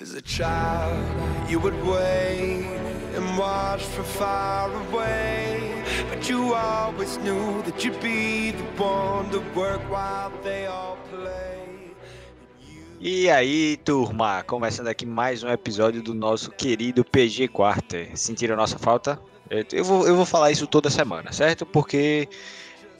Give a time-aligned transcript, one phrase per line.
[0.00, 0.94] As a child,
[1.50, 2.64] you would wait
[3.16, 5.82] and watch from far away.
[6.08, 11.96] But you always knew that you'd be the one to work while they all play.
[13.00, 18.16] E aí, turma, começando aqui mais um episódio do nosso querido PG Quarter.
[18.16, 19.20] Sentiram nossa falta?
[19.72, 21.66] Eu vou, eu vou falar isso toda semana, certo?
[21.66, 22.28] Porque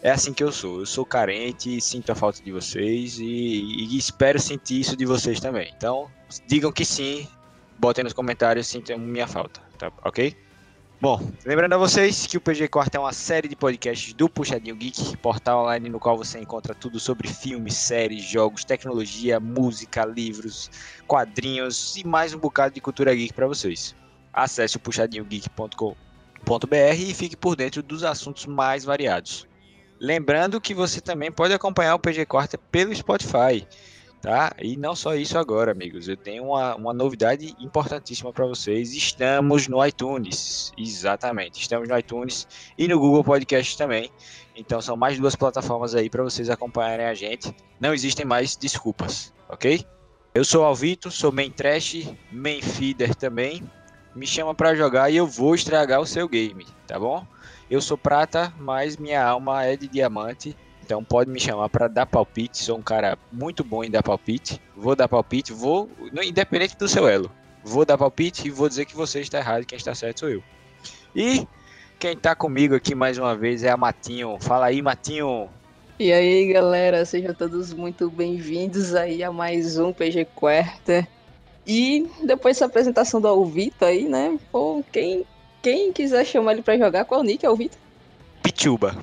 [0.03, 0.80] é assim que eu sou.
[0.80, 5.41] Eu sou carente, sinto a falta de vocês e, e espero sentir isso de vocês
[5.41, 5.72] também.
[5.77, 6.11] Então,
[6.46, 7.27] digam que sim,
[7.79, 9.93] botem nos comentários, sintam minha falta, tá?
[10.05, 10.36] Ok?
[11.00, 14.75] Bom, lembrando a vocês que o PG Quarto é uma série de podcasts do Puxadinho
[14.75, 20.69] Geek, portal online no qual você encontra tudo sobre filmes, séries, jogos, tecnologia, música, livros,
[21.07, 23.94] quadrinhos e mais um bocado de cultura geek para vocês.
[24.33, 25.94] Acesse o puxadinhogeek.com.br
[26.99, 29.47] e fique por dentro dos assuntos mais variados.
[30.00, 33.66] Lembrando que você também pode acompanhar o PG Quarta pelo Spotify.
[34.20, 34.52] Tá?
[34.61, 36.08] E não só isso agora, amigos.
[36.08, 38.92] Eu tenho uma, uma novidade importantíssima para vocês.
[38.92, 40.72] Estamos no iTunes.
[40.77, 41.60] Exatamente.
[41.60, 42.46] Estamos no iTunes
[42.77, 44.10] e no Google Podcast também.
[44.56, 47.55] Então são mais duas plataformas aí para vocês acompanharem a gente.
[47.78, 49.86] Não existem mais desculpas, ok?
[50.34, 53.62] Eu sou Alvito, sou main trash, main feeder também.
[54.16, 57.24] Me chama para jogar e eu vou estragar o seu game, tá bom?
[57.70, 60.56] Eu sou prata, mas minha alma é de diamante.
[60.83, 62.64] Então pode me chamar para dar palpite.
[62.64, 64.58] Sou um cara muito bom em dar palpite.
[64.74, 65.91] Vou dar palpite, vou,
[66.24, 67.30] independente do seu elo.
[67.62, 70.42] Vou dar palpite e vou dizer que você está errado, quem está certo sou eu.
[71.14, 71.46] E
[71.98, 74.39] quem está comigo aqui mais uma vez é a Matinho.
[74.41, 75.50] Fala aí, Matinho.
[75.98, 81.06] E aí, galera, sejam todos muito bem-vindos aí a mais um PG Quarter.
[81.66, 84.39] E depois dessa apresentação do Alvito aí, né?
[84.50, 85.27] Pô, quem,
[85.62, 87.77] quem quiser chamar ele pra jogar, qual nick é o Alvito?
[88.42, 88.97] Pituba.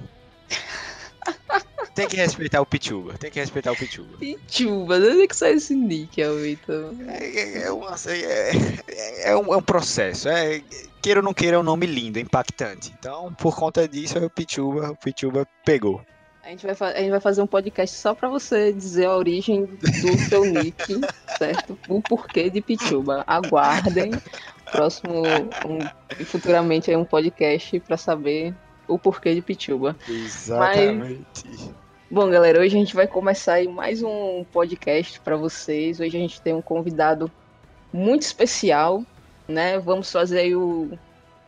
[1.96, 3.14] Tem que respeitar o Pituba.
[3.18, 4.18] Tem que respeitar o Pituba.
[4.18, 6.94] Pituba, de onde é que sai esse nick, Alvito?
[7.08, 8.52] É, é, é, é,
[8.88, 10.28] é, é, um, é um processo.
[10.28, 10.62] É,
[11.02, 12.94] queira ou não queira, é um nome lindo, impactante.
[13.00, 16.02] Então, por conta disso, o Pituba, o Pituba pegou.
[16.44, 19.66] A gente, vai, a gente vai fazer um podcast só pra você dizer a origem
[19.66, 21.02] do seu nick,
[21.40, 21.80] certo?
[21.88, 23.24] O porquê de Pituba.
[23.26, 24.12] Aguardem.
[24.76, 25.24] Próximo,
[25.66, 28.54] um, futuramente, é um podcast pra saber
[28.86, 29.96] o porquê de Pituba.
[30.06, 31.26] Exatamente.
[31.46, 31.74] Mas,
[32.12, 36.02] bom, galera, hoje a gente vai começar aí mais um podcast para vocês.
[36.02, 37.32] Hoje a gente tem um convidado
[37.94, 39.02] muito especial,
[39.48, 39.80] né?
[39.80, 40.92] Vamos fazer aí o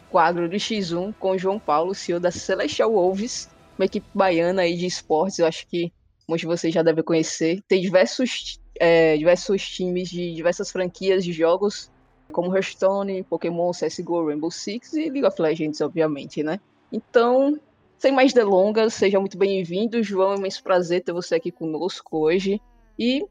[0.09, 4.77] quadro do X1 com o João Paulo, CEO da Celestial Wolves, uma equipe baiana aí
[4.77, 5.91] de esportes, eu acho que
[6.25, 7.61] muitos de vocês já devem conhecer.
[7.67, 11.91] Tem diversos, é, diversos times de diversas franquias de jogos,
[12.31, 16.59] como Hearthstone, Pokémon, CSGO, Rainbow Six e League of Legends, obviamente, né?
[16.91, 17.59] Então,
[17.97, 20.33] sem mais delongas, seja muito bem-vindo, João.
[20.33, 22.61] É um imenso prazer ter você aqui conosco hoje.
[22.97, 23.25] E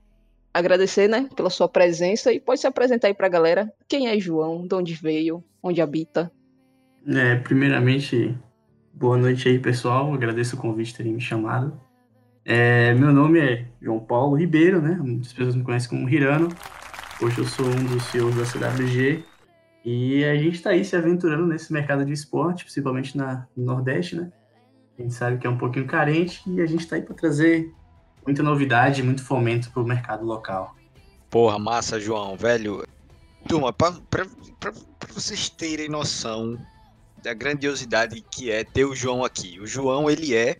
[0.52, 2.32] agradecer, né, pela sua presença.
[2.32, 3.72] E pode se apresentar aí para a galera.
[3.88, 4.66] Quem é João?
[4.66, 5.42] De onde veio?
[5.62, 6.32] Onde habita?
[7.06, 8.36] É, primeiramente,
[8.92, 10.12] boa noite aí, pessoal.
[10.12, 11.78] Agradeço o convite terem me chamado.
[12.44, 14.96] É, meu nome é João Paulo Ribeiro, né?
[15.00, 16.48] Muitas pessoas me conhecem como Hirano.
[17.18, 19.24] Hoje eu sou um dos CEOs da CWG
[19.82, 24.16] e a gente está aí se aventurando nesse mercado de esporte, principalmente na, no Nordeste,
[24.16, 24.30] né?
[24.98, 27.72] A gente sabe que é um pouquinho carente e a gente está aí para trazer
[28.26, 30.76] muita novidade, muito fomento para o mercado local.
[31.30, 32.86] Porra, massa, João, velho.
[33.48, 33.86] Turma, para
[35.14, 36.58] vocês terem noção
[37.22, 39.58] da grandiosidade que é ter o João aqui.
[39.58, 40.58] O João, ele é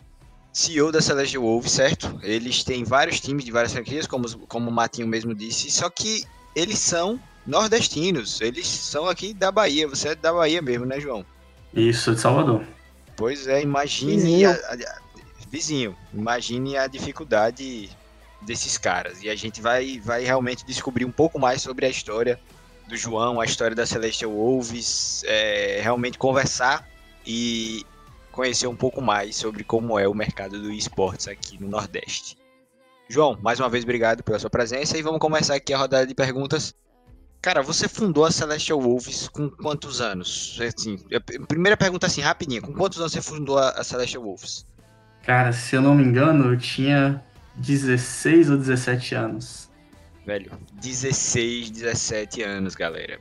[0.55, 2.19] CEO da Celeste Wolves, certo?
[2.23, 6.25] Eles têm vários times de várias franquias, como, como o Matinho mesmo disse, só que
[6.57, 8.41] eles são nordestinos.
[8.41, 9.87] Eles são aqui da Bahia.
[9.87, 11.25] Você é da Bahia mesmo, né, João?
[11.75, 12.65] Isso, de Salvador.
[13.15, 14.51] Pois é, imagine vizinho.
[14.51, 14.99] A, a,
[15.51, 15.97] vizinho.
[16.15, 17.91] Imagine a dificuldade
[18.41, 19.23] desses caras.
[19.23, 22.41] E a gente vai, vai realmente descobrir um pouco mais sobre a história
[22.89, 26.89] do João, a história da Celestial Wolves, é, realmente conversar
[27.27, 27.85] e
[28.33, 32.37] conhecer um pouco mais sobre como é o mercado do esportes aqui no Nordeste.
[33.09, 36.15] João, mais uma vez obrigado pela sua presença e vamos começar aqui a rodada de
[36.15, 36.75] perguntas.
[37.41, 40.59] Cara, você fundou a Celestial Wolves com quantos anos?
[40.61, 40.99] Assim,
[41.47, 42.61] primeira pergunta assim, rapidinho.
[42.61, 44.67] Com quantos anos você fundou a Celestial Wolves?
[45.23, 47.23] Cara, se eu não me engano, eu tinha
[47.57, 49.71] 16 ou 17 anos.
[50.27, 50.51] Velho,
[50.83, 53.21] 16, 17 anos, galera.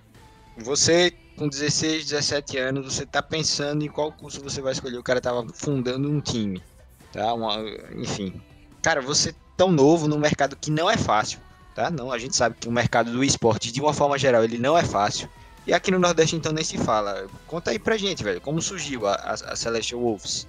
[0.57, 4.97] Você, com 16, 17 anos, você tá pensando em qual curso você vai escolher.
[4.97, 6.63] O cara tava fundando um time,
[7.11, 7.31] tá?
[7.31, 7.57] Uma,
[7.95, 8.41] enfim.
[8.81, 11.39] Cara, você tão novo no mercado que não é fácil
[11.75, 11.91] tá?
[11.91, 14.75] Não, a gente sabe que o mercado do esporte, de uma forma geral, ele não
[14.77, 15.29] é fácil.
[15.67, 17.27] E aqui no Nordeste, então, nem se fala.
[17.45, 20.47] Conta aí pra gente, velho, como surgiu a, a, a Celestial Wolves?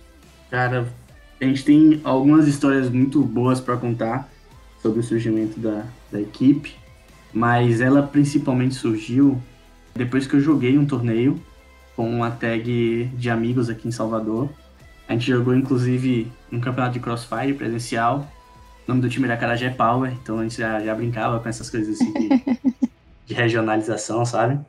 [0.51, 0.87] Cara,
[1.41, 4.31] a gente tem algumas histórias muito boas para contar
[4.81, 6.77] sobre o surgimento da, da equipe,
[7.33, 9.43] mas ela principalmente surgiu
[9.95, 11.43] depois que eu joguei um torneio
[11.97, 14.49] com uma tag de amigos aqui em Salvador.
[15.09, 18.31] A gente jogou inclusive um campeonato de crossfire presencial.
[18.87, 21.69] O nome do time era Carajé Power, então a gente já, já brincava com essas
[21.69, 22.29] coisas assim de,
[23.27, 24.61] de regionalização, sabe?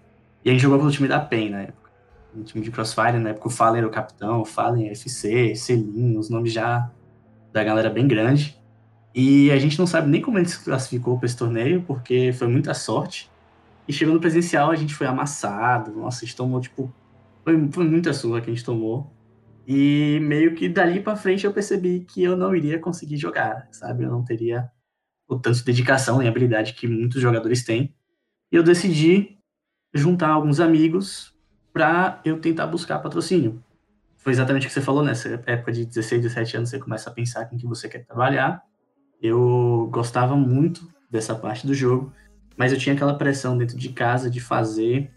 [0.44, 1.92] E a gente jogou pelo time da PEN na época.
[2.36, 6.18] Um time de crossfire, na época o Fallen era o capitão, o Fallen FC, Selim,
[6.18, 6.90] os nomes já
[7.54, 8.58] da galera bem grande.
[9.14, 12.48] E a gente não sabe nem como ele se classificou para esse torneio, porque foi
[12.48, 13.30] muita sorte.
[13.88, 15.92] E chegando presencial, a gente foi amassado.
[15.92, 16.94] Nossa, a gente tomou, tipo.
[17.44, 19.12] Foi, foi muita surra que a gente tomou.
[19.68, 24.06] E meio que dali para frente eu percebi que eu não iria conseguir jogar, sabe?
[24.06, 24.72] Eu não teria
[25.28, 27.94] o tanto de dedicação e habilidade que muitos jogadores têm.
[28.50, 29.38] E eu decidi
[29.94, 31.36] juntar alguns amigos
[31.74, 33.62] para eu tentar buscar patrocínio.
[34.16, 35.44] Foi exatamente o que você falou, nessa né?
[35.46, 38.64] época de 16, 17 anos, você começa a pensar com que você quer trabalhar.
[39.22, 42.14] Eu gostava muito dessa parte do jogo,
[42.56, 45.12] mas eu tinha aquela pressão dentro de casa de fazer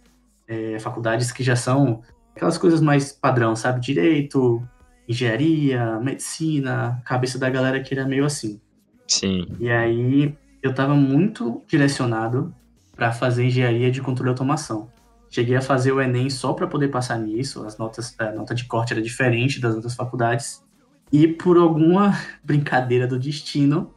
[0.49, 2.03] é, faculdades que já são
[2.41, 3.81] aquelas coisas mais padrão, sabe?
[3.81, 4.67] Direito,
[5.07, 8.59] engenharia, medicina, cabeça da galera que era meio assim.
[9.07, 9.47] Sim.
[9.61, 12.55] E aí eu estava muito direcionado
[12.97, 14.89] para fazer engenharia de controle e automação.
[15.29, 18.65] Cheguei a fazer o Enem só para poder passar nisso, as notas, a nota de
[18.65, 20.65] corte era diferente das outras faculdades.
[21.13, 23.93] E por alguma brincadeira do destino,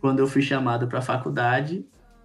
[0.00, 1.84] quando eu fui chamado para a faculdade,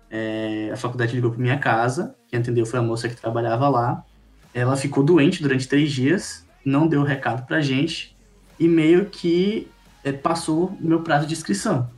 [0.09, 4.05] é, a faculdade ligou para minha casa, quem atendeu foi a moça que trabalhava lá.
[4.53, 8.15] Ela ficou doente durante três dias, não deu recado para gente
[8.59, 9.67] e meio que
[10.03, 11.89] é, passou o meu prazo de inscrição.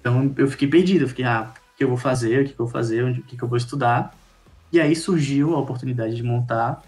[0.00, 2.58] Então eu fiquei perdido, eu fiquei, ah, o que eu vou fazer, o que eu
[2.58, 4.14] vou fazer, o que eu vou estudar.
[4.72, 6.82] E aí surgiu a oportunidade de montar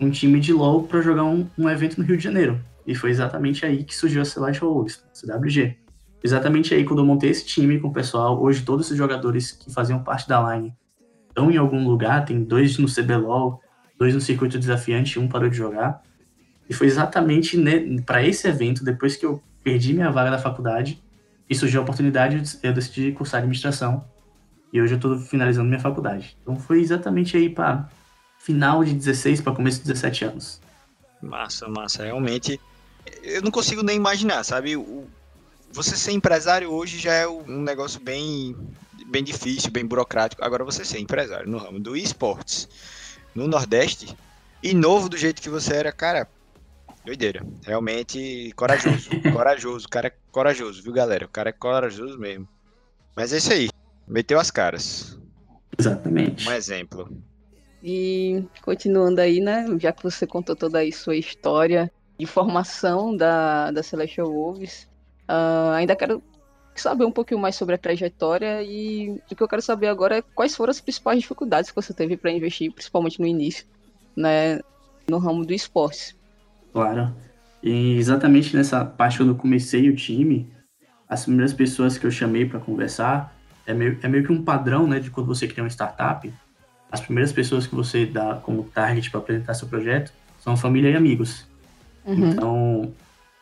[0.00, 2.60] um time de LoL para jogar um, um evento no Rio de Janeiro.
[2.86, 5.76] E foi exatamente aí que surgiu a Celeste Wolves, CWG.
[6.22, 9.72] Exatamente aí quando eu montei esse time com o pessoal, hoje todos esses jogadores que
[9.72, 10.74] faziam parte da line
[11.28, 13.60] estão em algum lugar, tem dois no CBLOL,
[13.98, 16.02] dois no circuito desafiante, um parou de jogar.
[16.68, 17.58] E foi exatamente
[18.06, 21.02] para esse evento, depois que eu perdi minha vaga da faculdade,
[21.48, 24.04] e surgiu a oportunidade, eu decidi cursar administração.
[24.72, 26.36] E hoje eu estou finalizando minha faculdade.
[26.42, 27.88] Então foi exatamente aí para
[28.38, 30.60] final de 16 para começo de 17 anos.
[31.22, 32.04] Massa, massa.
[32.04, 32.60] Realmente
[33.22, 34.76] eu não consigo nem imaginar, sabe?
[34.76, 35.06] O,
[35.72, 38.54] você ser empresário hoje já é um negócio bem,
[39.06, 40.44] bem difícil, bem burocrático.
[40.44, 42.68] Agora você ser empresário no ramo do esportes
[43.38, 44.16] no Nordeste
[44.62, 46.28] e novo do jeito que você era, cara,
[47.04, 47.46] doideira.
[47.64, 51.26] Realmente corajoso, corajoso, cara é corajoso, viu, galera?
[51.26, 52.48] O cara é corajoso mesmo.
[53.14, 53.68] Mas é isso aí.
[54.06, 55.18] Meteu as caras.
[55.78, 56.48] Exatamente.
[56.48, 57.08] Um exemplo.
[57.82, 59.66] E continuando aí, né?
[59.78, 64.88] Já que você contou toda a sua história, de formação da, da Celestial Wolves.
[65.28, 66.22] Uh, ainda quero
[66.80, 70.22] saber um pouquinho mais sobre a trajetória e o que eu quero saber agora é
[70.34, 73.64] quais foram as principais dificuldades que você teve para investir, principalmente no início,
[74.16, 74.60] né,
[75.08, 76.16] no ramo do esporte.
[76.72, 77.14] Claro.
[77.62, 80.50] E exatamente nessa parte quando eu comecei o time,
[81.08, 83.34] as primeiras pessoas que eu chamei para conversar
[83.66, 86.32] é meio, é meio que um padrão, né, de quando você cria uma startup.
[86.90, 90.96] As primeiras pessoas que você dá como target para apresentar seu projeto são família e
[90.96, 91.46] amigos.
[92.04, 92.30] Uhum.
[92.30, 92.94] Então,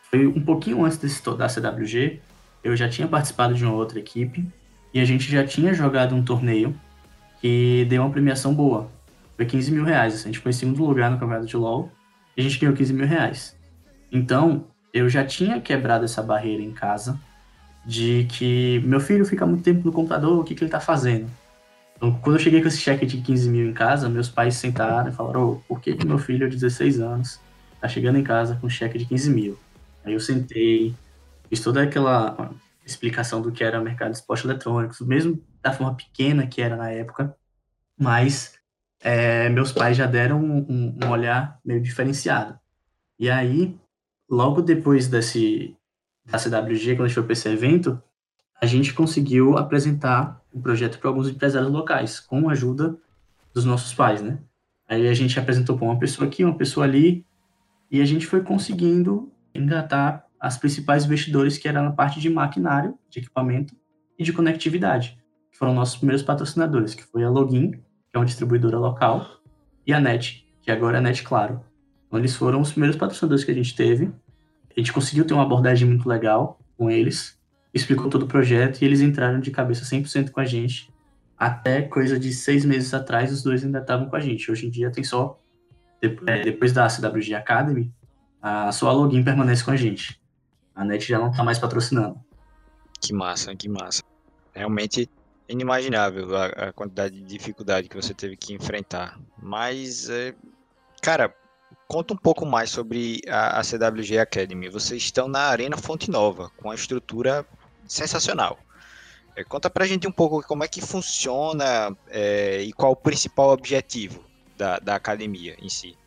[0.09, 2.19] foi um pouquinho antes desse, da CWG,
[2.63, 4.45] eu já tinha participado de uma outra equipe
[4.93, 6.75] e a gente já tinha jogado um torneio
[7.39, 8.89] que deu uma premiação boa.
[9.35, 10.15] Foi 15 mil reais.
[10.15, 11.91] Assim, a gente foi em segundo lugar no campeonato de LoL
[12.35, 13.55] e a gente ganhou 15 mil reais.
[14.11, 17.19] Então, eu já tinha quebrado essa barreira em casa
[17.85, 21.29] de que meu filho fica muito tempo no computador, o que, que ele está fazendo?
[21.95, 25.09] Então, quando eu cheguei com esse cheque de 15 mil em casa, meus pais sentaram
[25.09, 27.39] e falaram: oh, por que, que meu filho de 16 anos
[27.79, 29.57] tá chegando em casa com um cheque de 15 mil.
[30.03, 30.93] Aí eu sentei,
[31.49, 32.53] fiz toda aquela
[32.85, 36.75] explicação do que era o mercado de esporte eletrônicos, mesmo da forma pequena que era
[36.75, 37.35] na época,
[37.99, 38.57] mas
[38.99, 42.57] é, meus pais já deram um, um, olhar meio diferenciado.
[43.19, 43.77] E aí,
[44.29, 45.75] logo depois desse
[46.25, 48.01] da CWG, quando a gente foi para esse evento,
[48.61, 52.97] a gente conseguiu apresentar o um projeto para alguns empresários locais, com a ajuda
[53.53, 54.39] dos nossos pais, né?
[54.89, 57.25] Aí a gente apresentou para uma pessoa aqui, uma pessoa ali,
[57.89, 62.97] e a gente foi conseguindo engatar as principais investidores que eram na parte de maquinário,
[63.09, 63.75] de equipamento
[64.17, 65.17] e de conectividade,
[65.51, 67.79] que foram nossos primeiros patrocinadores, que foi a Login, que
[68.13, 69.25] é uma distribuidora local,
[69.85, 71.61] e a NET, que agora é a NET Claro.
[72.07, 74.11] Então, eles foram os primeiros patrocinadores que a gente teve.
[74.75, 77.37] A gente conseguiu ter uma abordagem muito legal com eles,
[77.73, 80.93] explicou todo o projeto e eles entraram de cabeça 100% com a gente.
[81.37, 84.49] Até coisa de seis meses atrás, os dois ainda estavam com a gente.
[84.51, 85.37] Hoje em dia tem só
[86.01, 87.91] é, depois da CWG Academy,
[88.41, 90.19] a sua login permanece com a gente.
[90.77, 92.23] A NET já não está mais patrocinando.
[93.01, 94.03] Que massa, que massa.
[94.53, 95.09] Realmente
[95.49, 99.19] inimaginável a, a, quantidade de dificuldade que você teve que enfrentar.
[99.41, 100.35] Mas, é,
[101.01, 101.33] cara,
[101.87, 104.69] conta um pouco mais sobre a, a CWG Academy.
[104.69, 107.43] Vocês estão na Arena Fonte Nova, com uma estrutura
[107.87, 108.59] sensacional.
[109.35, 113.49] É, conta pra gente um pouco como é que funciona é, e qual o principal
[113.49, 114.23] objetivo
[114.55, 115.97] da, da academia em si.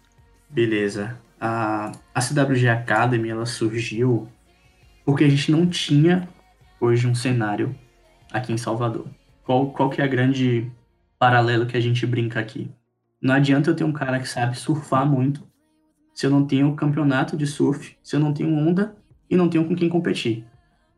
[0.48, 1.18] Beleza.
[1.40, 4.28] A, a CWG Academy ela surgiu
[5.10, 6.28] porque a gente não tinha
[6.80, 7.74] hoje um cenário
[8.32, 9.08] aqui em Salvador.
[9.44, 10.70] Qual, qual que é a grande
[11.18, 12.70] paralelo que a gente brinca aqui?
[13.20, 15.44] Não adianta eu ter um cara que sabe surfar muito
[16.14, 18.94] se eu não tenho campeonato de surf, se eu não tenho onda
[19.28, 20.46] e não tenho com quem competir.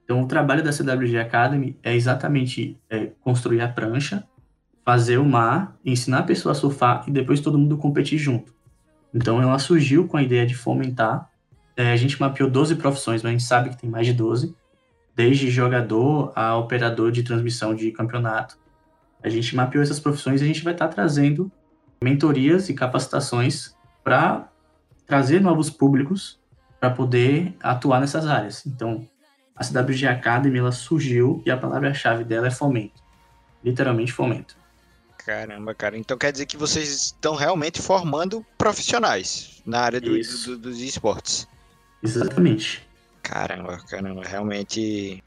[0.05, 4.25] Então, o trabalho da CWG Academy é exatamente é, construir a prancha,
[4.85, 8.53] fazer o mar, ensinar a pessoa a surfar e depois todo mundo competir junto.
[9.15, 11.31] Então, ela surgiu com a ideia de fomentar.
[11.77, 14.55] É, a gente mapeou 12 profissões, mas a gente sabe que tem mais de 12
[15.15, 18.59] desde jogador a operador de transmissão de campeonato.
[19.23, 21.51] A gente mapeou essas profissões e a gente vai estar trazendo
[22.03, 24.49] mentorias e capacitações para
[25.07, 26.41] trazer novos públicos
[26.81, 28.67] para poder atuar nessas áreas.
[28.67, 29.07] Então,
[29.55, 33.01] a CWG Academy ela surgiu e a palavra-chave dela é fomento.
[33.63, 34.57] Literalmente fomento.
[35.25, 35.97] Caramba, cara.
[35.97, 41.47] Então quer dizer que vocês estão realmente formando profissionais na área do, do, dos esportes.
[42.03, 42.87] Exatamente.
[43.23, 45.23] Caramba, caramba, realmente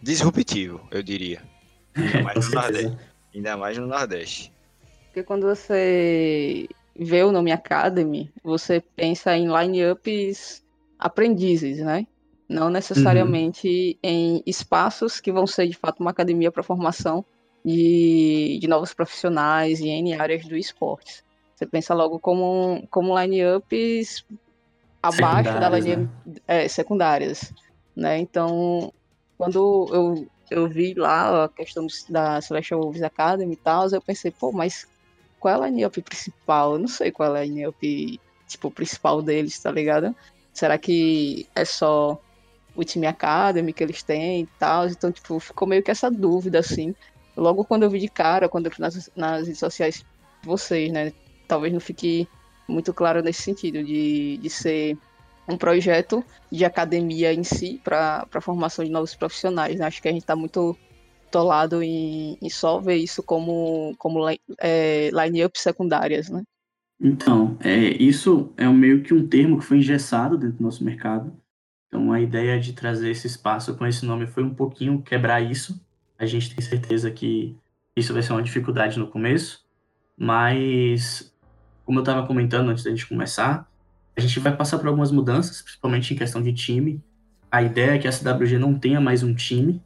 [0.00, 1.42] disruptivo, eu diria.
[1.94, 2.98] Ainda mais no Nordeste.
[3.34, 4.52] Ainda mais no Nordeste.
[5.06, 10.62] Porque quando você vê o nome Academy, você pensa em line-ups
[10.98, 12.06] aprendizes, né?
[12.48, 14.10] Não necessariamente uhum.
[14.10, 17.24] em espaços que vão ser de fato uma academia para formação
[17.64, 21.24] de, de novos profissionais e em áreas do esporte.
[21.54, 24.24] Você pensa logo como, como line-ups
[25.02, 26.08] abaixo da linha né?
[26.46, 27.52] é, secundárias,
[27.94, 28.18] né?
[28.18, 28.92] Então,
[29.36, 34.30] quando eu, eu vi lá a questão da Celestial Wolves Academy e tal, eu pensei,
[34.30, 34.86] pô, mas
[35.40, 36.74] qual é a lineup principal?
[36.74, 37.82] Eu não sei qual é a lineup,
[38.46, 40.14] tipo, principal deles, tá ligado?
[40.52, 42.20] Será que é só
[42.76, 44.86] o time Academy que eles têm e tal?
[44.86, 46.94] Então, tipo, ficou meio que essa dúvida, assim.
[47.36, 50.04] Logo quando eu vi de cara, quando eu fui nas, nas redes sociais
[50.44, 51.12] vocês, né?
[51.48, 52.28] Talvez não fique
[52.68, 54.96] muito claro nesse sentido, de, de ser
[55.48, 59.78] um projeto de academia em si para a formação de novos profissionais.
[59.78, 59.86] Né?
[59.86, 60.76] Acho que a gente está muito
[61.30, 64.28] tolado em, em, só ver isso como, como
[64.60, 66.42] é, line-up secundárias, né?
[67.00, 71.32] Então, é, isso é meio que um termo que foi engessado dentro do nosso mercado.
[71.88, 75.80] Então, a ideia de trazer esse espaço com esse nome foi um pouquinho quebrar isso.
[76.18, 77.56] A gente tem certeza que
[77.96, 79.64] isso vai ser uma dificuldade no começo,
[80.16, 81.31] mas
[81.84, 83.68] como eu estava comentando antes da gente começar,
[84.16, 87.02] a gente vai passar por algumas mudanças, principalmente em questão de time.
[87.50, 89.82] A ideia é que a CWG não tenha mais um time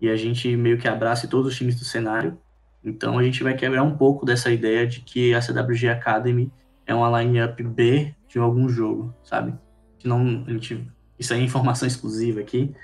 [0.00, 2.38] e a gente meio que abrace todos os times do cenário.
[2.84, 6.50] Então a gente vai quebrar um pouco dessa ideia de que a CWG Academy
[6.86, 9.54] é uma line-up B de algum jogo, sabe?
[9.98, 12.74] Que não, a gente, isso é informação exclusiva aqui.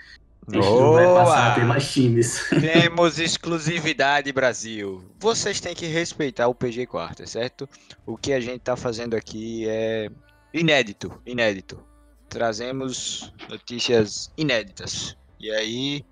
[0.49, 0.81] A gente Boa!
[0.81, 2.49] não vai passar a ter mais times.
[2.61, 5.05] Temos exclusividade, Brasil.
[5.19, 7.69] Vocês têm que respeitar o PG Quarta, certo?
[8.05, 10.09] O que a gente tá fazendo aqui é
[10.55, 11.83] inédito, inédito.
[12.29, 15.17] Trazemos notícias inéditas.
[15.41, 16.05] E aí,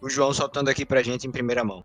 [0.00, 1.84] o João soltando aqui pra gente em primeira mão.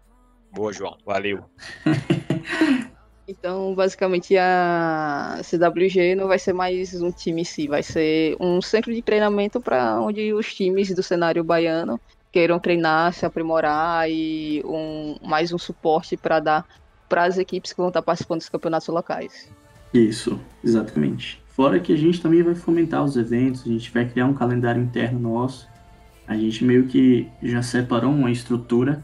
[0.52, 0.98] Boa, João.
[1.06, 1.44] Valeu.
[3.28, 8.62] Então, basicamente, a CWG não vai ser mais um time em si, vai ser um
[8.62, 12.00] centro de treinamento para onde os times do cenário baiano
[12.32, 16.66] queiram treinar, se aprimorar e um, mais um suporte para dar
[17.08, 19.50] para as equipes que vão estar participando dos campeonatos locais.
[19.94, 21.42] Isso, exatamente.
[21.48, 24.82] Fora que a gente também vai fomentar os eventos, a gente vai criar um calendário
[24.82, 25.68] interno nosso.
[26.28, 29.04] A gente meio que já separou uma estrutura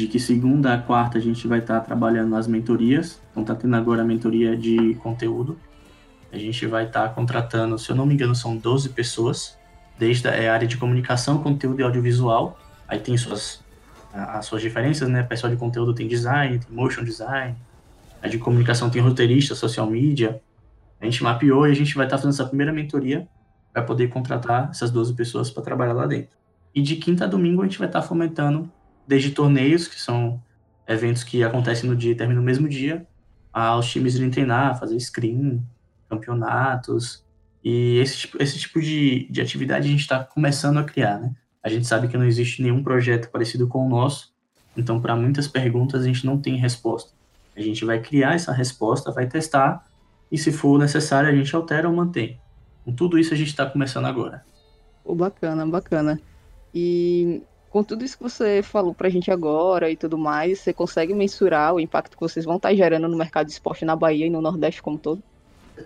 [0.00, 3.20] de que segunda a quarta a gente vai estar tá trabalhando nas mentorias.
[3.30, 5.58] Então tá tendo agora a mentoria de conteúdo.
[6.32, 9.58] A gente vai estar tá contratando, se eu não me engano, são 12 pessoas,
[9.98, 12.58] desde a é, área de comunicação, conteúdo e audiovisual.
[12.88, 13.62] Aí tem suas
[14.12, 15.22] as suas diferenças, né?
[15.22, 17.54] Pessoal de conteúdo tem design, tem motion design.
[18.22, 20.40] A de comunicação tem roteirista, social media.
[20.98, 23.28] A gente mapeou e a gente vai estar tá fazendo essa primeira mentoria
[23.72, 26.30] para poder contratar essas 12 pessoas para trabalhar lá dentro.
[26.74, 28.68] E de quinta a domingo a gente vai estar fomentando
[29.06, 30.42] desde torneios, que são
[30.86, 33.06] eventos que acontecem no dia e terminam no mesmo dia,
[33.52, 35.62] aos times irem treinar, fazer screen,
[36.08, 37.24] campeonatos.
[37.62, 41.32] E esse tipo, esse tipo de, de atividade a gente está começando a criar, né?
[41.62, 44.32] A gente sabe que não existe nenhum projeto parecido com o nosso,
[44.76, 47.12] então para muitas perguntas a gente não tem resposta.
[47.56, 49.84] A gente vai criar essa resposta, vai testar,
[50.32, 52.40] e se for necessário a gente altera ou mantém.
[52.84, 54.42] Com tudo isso a gente está começando agora.
[55.04, 56.20] Oh, bacana, bacana.
[56.74, 61.14] E com tudo isso que você falou pra gente agora e tudo mais, você consegue
[61.14, 64.26] mensurar o impacto que vocês vão estar tá gerando no mercado de esporte na Bahia
[64.26, 65.22] e no Nordeste como todo?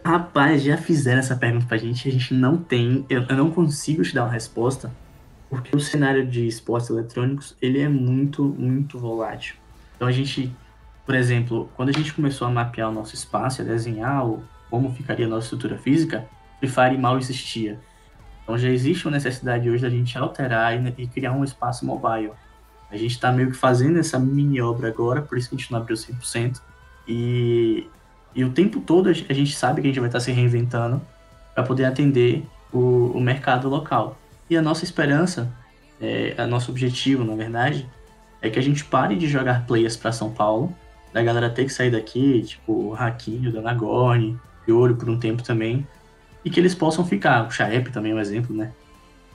[0.02, 4.02] Rapaz, já fizeram essa pergunta pra gente, a gente não tem, eu, eu não consigo
[4.02, 4.90] te dar uma resposta,
[5.48, 9.54] porque o cenário de esportes eletrônicos, ele é muito, muito volátil.
[9.94, 10.50] Então a gente,
[11.04, 14.90] por exemplo, quando a gente começou a mapear o nosso espaço, a desenhar o, como
[14.92, 16.26] ficaria a nossa estrutura física,
[16.58, 17.78] Free Fire mal existia.
[18.44, 22.30] Então já existe uma necessidade hoje da gente alterar e, e criar um espaço mobile.
[22.90, 25.72] A gente está meio que fazendo essa mini obra agora, por isso que a gente
[25.72, 26.60] não abriu 100%.
[27.08, 27.88] E,
[28.34, 31.00] e o tempo todo a gente sabe que a gente vai estar tá se reinventando
[31.54, 34.18] para poder atender o, o, mercado local.
[34.48, 35.50] E a nossa esperança,
[36.00, 37.88] é, a nosso objetivo, na verdade,
[38.42, 40.74] é que a gente pare de jogar players para São Paulo,
[41.12, 45.42] da galera ter que sair daqui, tipo o Haquinho, Dana Gorn, Fiore por um tempo
[45.42, 45.86] também,
[46.44, 48.72] e que eles possam ficar, o Chaep também é um exemplo, né?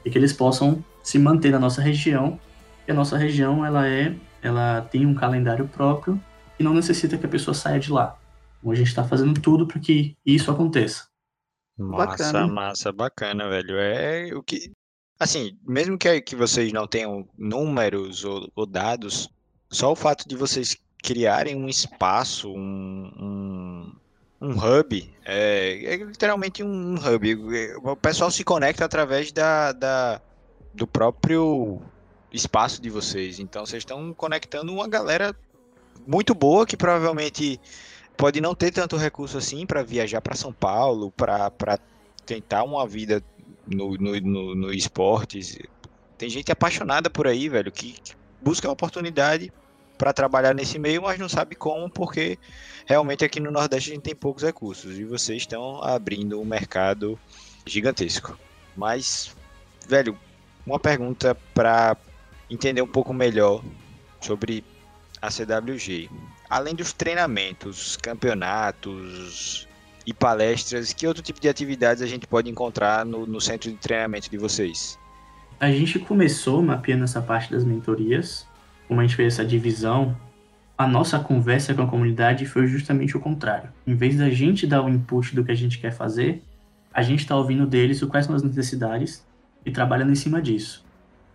[0.05, 2.39] E que eles possam se manter na nossa região,
[2.87, 6.21] e a nossa região ela é, ela tem um calendário próprio
[6.59, 8.17] e não necessita que a pessoa saia de lá.
[8.59, 11.07] Então a gente está fazendo tudo para que isso aconteça.
[11.77, 12.47] Massa, bacana.
[12.47, 13.77] massa, bacana, velho.
[13.77, 14.71] É o que,
[15.19, 19.29] assim, mesmo que, que vocês não tenham números ou, ou dados,
[19.71, 23.95] só o fato de vocês criarem um espaço, um, um
[24.41, 27.35] um hub, é, é, literalmente um hub.
[27.83, 30.21] O pessoal se conecta através da, da,
[30.73, 31.81] do próprio
[32.31, 33.39] espaço de vocês.
[33.39, 35.35] Então vocês estão conectando uma galera
[36.07, 37.59] muito boa que provavelmente
[38.15, 41.79] pode não ter tanto recurso assim para viajar para São Paulo, para
[42.25, 43.23] tentar uma vida
[43.67, 45.57] no, no, no, no esportes.
[46.17, 49.51] Tem gente apaixonada por aí, velho, que, que busca a oportunidade
[49.99, 52.39] para trabalhar nesse meio, mas não sabe como, porque
[52.85, 57.19] realmente aqui no Nordeste a gente tem poucos recursos e vocês estão abrindo um mercado
[57.65, 58.39] gigantesco.
[58.77, 59.35] Mas,
[59.85, 60.17] velho,
[60.65, 61.97] uma pergunta para
[62.49, 63.61] entender um pouco melhor
[64.21, 64.63] sobre
[65.21, 66.09] a CWG.
[66.49, 69.67] Além dos treinamentos, campeonatos
[70.05, 73.75] e palestras, que outro tipo de atividades a gente pode encontrar no, no centro de
[73.75, 74.97] treinamento de vocês?
[75.59, 78.47] A gente começou mapeando essa parte das mentorias
[78.89, 80.17] como a gente fez essa divisão,
[80.75, 83.69] a nossa conversa com a comunidade foi justamente o contrário.
[83.85, 86.41] Em vez da gente dar o input do que a gente quer fazer,
[86.91, 89.23] a gente está ouvindo deles quais são as necessidades
[89.63, 90.83] e trabalhando em cima disso.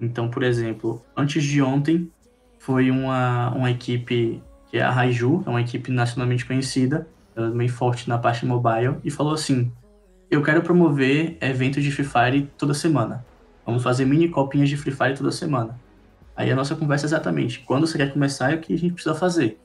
[0.01, 2.11] Então, por exemplo, antes de ontem,
[2.59, 7.51] foi uma, uma equipe que é a Raiju, é uma equipe nacionalmente conhecida, ela é
[7.51, 9.71] bem forte na parte mobile, e falou assim:
[10.29, 13.25] Eu quero promover eventos de Free Fire toda semana.
[13.64, 15.79] Vamos fazer mini copinhas de Free Fire toda semana.
[16.37, 18.94] Aí a nossa conversa é exatamente quando você quer começar e o que a gente
[18.94, 19.59] precisa fazer.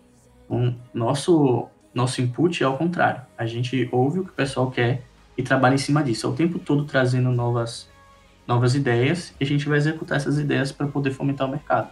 [0.49, 3.21] Um, nosso, nosso input é ao contrário.
[3.38, 5.03] A gente ouve o que o pessoal quer
[5.38, 6.27] e trabalha em cima disso.
[6.27, 7.89] É o tempo todo trazendo novas,
[8.47, 11.89] novas ideias e a gente vai executar essas ideias para poder fomentar o mercado.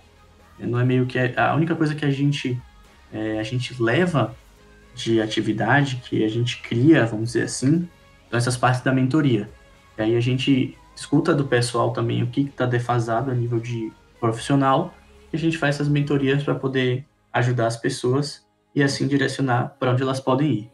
[0.60, 2.60] Não é meio que a única coisa que a gente
[3.12, 4.36] é, a gente leva
[4.96, 7.88] de atividade que a gente cria, vamos dizer assim,
[8.30, 9.50] são essas partes da mentoria.
[9.98, 13.92] E aí a gente escuta do pessoal também o que está defasado a nível de
[14.20, 14.94] profissional
[15.32, 19.92] e a gente faz essas mentorias para poder ajudar as pessoas e assim direcionar para
[19.92, 20.72] onde elas podem ir.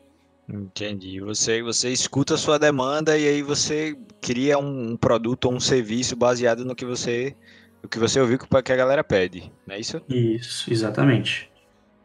[0.47, 1.19] Entendi.
[1.21, 6.15] Você, você escuta a sua demanda e aí você cria um produto ou um serviço
[6.15, 7.35] baseado no que você,
[7.81, 10.01] no que você ouviu que a galera pede, não é isso?
[10.09, 11.49] Isso, exatamente.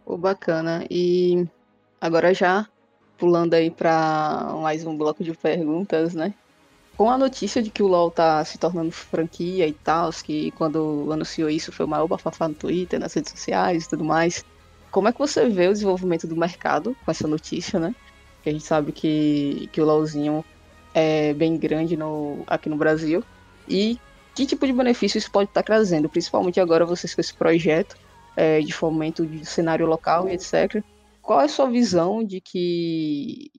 [0.07, 0.87] Oh, bacana.
[0.89, 1.47] E
[2.01, 2.69] agora já
[3.19, 6.33] pulando aí para mais um bloco de perguntas, né?
[6.99, 11.09] Com a notícia de que o LoL tá se tornando franquia e tal, que quando
[11.13, 14.45] anunciou isso foi o maior bafafá no Twitter, nas redes sociais e tudo mais.
[14.91, 17.95] Como é que você vê o desenvolvimento do mercado com essa notícia, né?
[18.43, 20.45] Que a gente sabe que, que o LoLzinho
[20.93, 23.23] é bem grande no, aqui no Brasil.
[23.69, 23.97] E
[24.35, 27.97] que tipo de benefício isso pode estar tá trazendo, principalmente agora vocês com esse projeto
[28.37, 30.83] é, de fomento de cenário local e etc.
[31.23, 33.53] Qual é a sua visão de que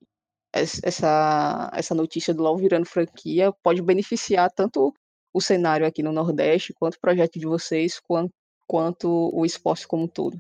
[0.54, 4.94] essa, essa notícia do LoL virando franquia pode beneficiar tanto
[5.34, 8.32] o cenário aqui no Nordeste, quanto o projeto de vocês, quanto,
[8.68, 10.38] quanto o esporte como um todo.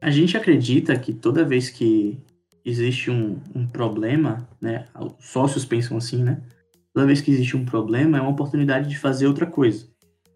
[0.00, 2.18] A gente acredita que toda vez que
[2.64, 6.42] existe um, um problema, né, os sócios pensam assim, né,
[6.92, 9.88] toda vez que existe um problema é uma oportunidade de fazer outra coisa.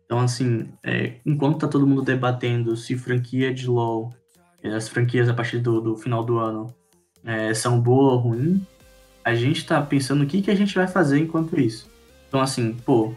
[0.05, 4.13] Então, assim, é, enquanto tá todo mundo debatendo se franquia de LoL,
[4.63, 6.75] as franquias a partir do, do final do ano,
[7.25, 8.61] é, são boas ou ruins,
[9.25, 11.91] a gente tá pensando o que, que a gente vai fazer enquanto isso.
[12.29, 13.15] Então, assim, pô,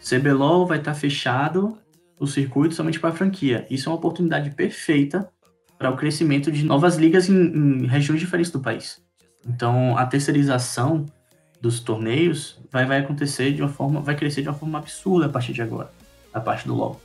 [0.00, 1.78] CBLOL vai estar tá fechado
[2.18, 3.66] o circuito somente para franquia.
[3.70, 5.28] Isso é uma oportunidade perfeita
[5.78, 9.02] para o crescimento de novas ligas em, em, regiões diferentes do país.
[9.46, 11.06] Então, a terceirização
[11.60, 15.28] dos torneios vai, vai acontecer de uma forma, vai crescer de uma forma absurda a
[15.28, 15.90] partir de agora,
[16.32, 17.00] a parte do LoL.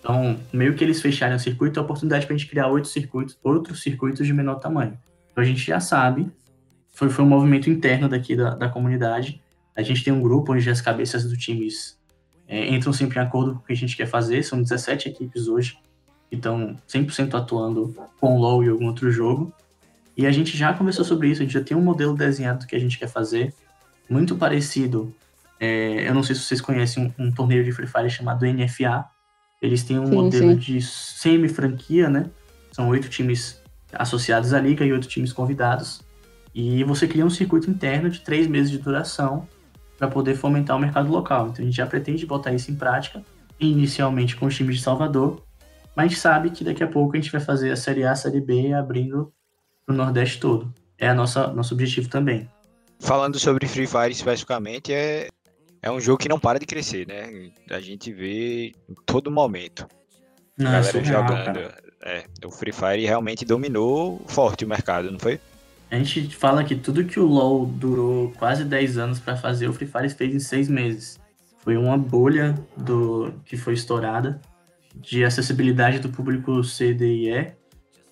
[0.00, 2.88] Então, meio que eles fecharem o circuito, é a oportunidade para a gente criar oito
[2.88, 4.98] circuitos, outros circuitos de menor tamanho.
[5.32, 6.30] Então, a gente já sabe,
[6.96, 9.42] foi, foi um movimento interno daqui da, da comunidade.
[9.76, 11.98] A gente tem um grupo onde as cabeças do times
[12.48, 14.42] é, entram sempre em acordo com o que a gente quer fazer.
[14.42, 15.78] São 17 equipes hoje
[16.30, 19.52] que estão 100% atuando com LoL e algum outro jogo.
[20.16, 22.66] E a gente já conversou sobre isso, a gente já tem um modelo desenhado do
[22.66, 23.52] que a gente quer fazer,
[24.08, 25.14] muito parecido.
[25.60, 29.04] É, eu não sei se vocês conhecem um, um, torneio de Free Fire chamado NFA.
[29.60, 30.56] Eles têm um sim, modelo sim.
[30.56, 32.30] de semi-franquia, né?
[32.72, 33.60] São oito times
[33.92, 36.05] associados à liga e oito times convidados.
[36.56, 39.46] E você cria um circuito interno de três meses de duração
[39.98, 41.48] para poder fomentar o mercado local.
[41.48, 43.22] Então a gente já pretende botar isso em prática,
[43.60, 45.44] inicialmente com os times de Salvador,
[45.94, 48.40] mas sabe que daqui a pouco a gente vai fazer a Série A, a Série
[48.40, 49.30] B abrindo
[49.84, 50.72] para o Nordeste todo.
[50.96, 52.48] É a nossa nosso objetivo também.
[53.00, 55.28] Falando sobre Free Fire especificamente, é,
[55.82, 57.50] é um jogo que não para de crescer, né?
[57.70, 59.86] A gente vê em todo momento.
[60.56, 61.58] Não, a galera jogando.
[62.02, 65.38] É, o Free Fire realmente dominou forte o mercado, não foi?
[65.90, 69.72] A gente fala que tudo que o LoL durou quase 10 anos para fazer, o
[69.72, 71.20] Free Fire fez em 6 meses.
[71.58, 74.40] Foi uma bolha do que foi estourada
[74.94, 77.52] de acessibilidade do público C, D e E,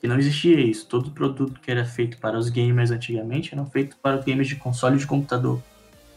[0.01, 0.87] que não existia isso.
[0.87, 4.57] Todo produto que era feito para os gamers antigamente era feito para os gamers de
[4.57, 5.63] console e de computador.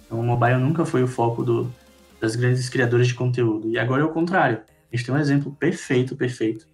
[0.06, 1.74] Então o mobile nunca foi o foco do,
[2.20, 3.70] das grandes criadoras de conteúdo.
[3.70, 4.62] E agora é o contrário.
[4.92, 6.68] A gente tem um exemplo perfeito, perfeito,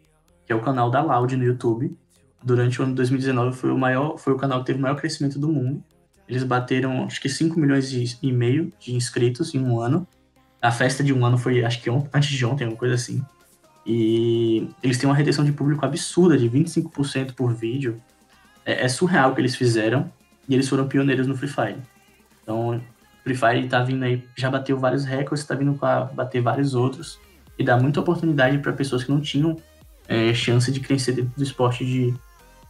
[0.45, 1.95] que é o canal da Loud no YouTube,
[2.43, 4.95] durante o ano de 2019 foi o maior, foi o canal que teve o maior
[4.95, 5.83] crescimento do mundo.
[6.27, 10.07] Eles bateram acho que 5 milhões e meio de inscritos em um ano.
[10.61, 13.23] A festa de um ano foi acho que antes de ontem, uma coisa assim.
[13.85, 18.01] E eles têm uma retenção de público absurda de 25% por vídeo.
[18.65, 20.09] É, é, surreal o que eles fizeram
[20.47, 21.77] e eles foram pioneiros no Free Fire.
[22.41, 22.81] Então,
[23.23, 27.19] Free Fire tá vindo aí, já bateu vários recordes, tá vindo para bater vários outros
[27.59, 29.57] e dá muita oportunidade para pessoas que não tinham
[30.07, 32.13] é, chance de crescer dentro do esporte de,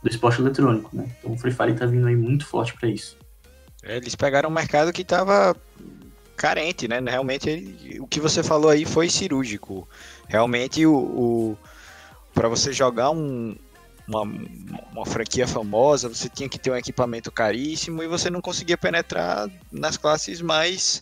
[0.04, 1.08] do esporte eletrônico, né?
[1.18, 3.18] Então o Free Fire tá vindo aí muito forte para isso.
[3.82, 5.56] É, eles pegaram um mercado que estava
[6.36, 7.00] carente, né?
[7.00, 9.88] Realmente o que você falou aí foi cirúrgico.
[10.28, 11.58] Realmente o, o
[12.34, 13.56] para você jogar um,
[14.08, 14.24] uma,
[14.92, 19.50] uma franquia famosa, você tinha que ter um equipamento caríssimo e você não conseguia penetrar
[19.72, 21.02] nas classes mais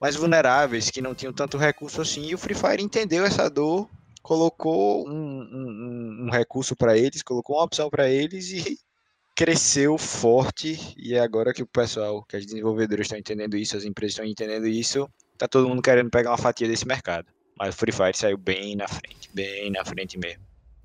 [0.00, 2.26] mais vulneráveis, que não tinham tanto recurso assim.
[2.26, 3.88] E o Free Fire entendeu essa dor
[4.28, 8.78] colocou um, um, um recurso para eles, colocou uma opção para eles e
[9.34, 10.94] cresceu forte.
[10.98, 14.26] E é agora que o pessoal, que as desenvolvedoras estão entendendo isso, as empresas estão
[14.26, 17.26] entendendo isso, tá todo mundo querendo pegar uma fatia desse mercado.
[17.58, 20.44] Mas o Free Fire saiu bem na frente, bem na frente mesmo.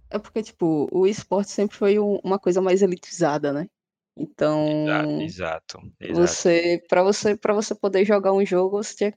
[0.10, 3.68] É porque, tipo, o esporte sempre foi uma coisa mais elitizada, né?
[4.16, 9.14] Então, exato, exato, você para você para você poder jogar um jogo, você tinha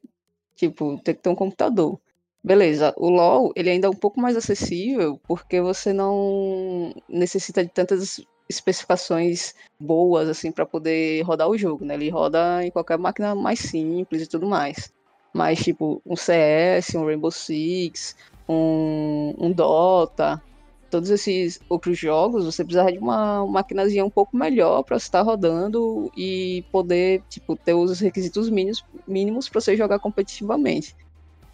[0.56, 2.00] tipo, ter que ter um computador.
[2.46, 7.72] Beleza, o LoL ele ainda é um pouco mais acessível porque você não necessita de
[7.72, 11.94] tantas especificações boas assim para poder rodar o jogo, né?
[11.94, 14.92] Ele roda em qualquer máquina mais simples e tudo mais.
[15.34, 18.14] Mas tipo um CS, um Rainbow Six,
[18.48, 20.40] um, um Dota,
[20.88, 26.12] todos esses outros jogos, você precisa de uma maquinazinha um pouco melhor para estar rodando
[26.16, 30.94] e poder tipo ter os requisitos mínimos mínimos para você jogar competitivamente.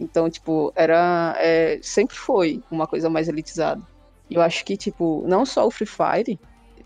[0.03, 1.37] Então, tipo, era.
[1.39, 3.81] É, sempre foi uma coisa mais elitizada.
[4.29, 6.39] E eu acho que, tipo, não só o Free Fire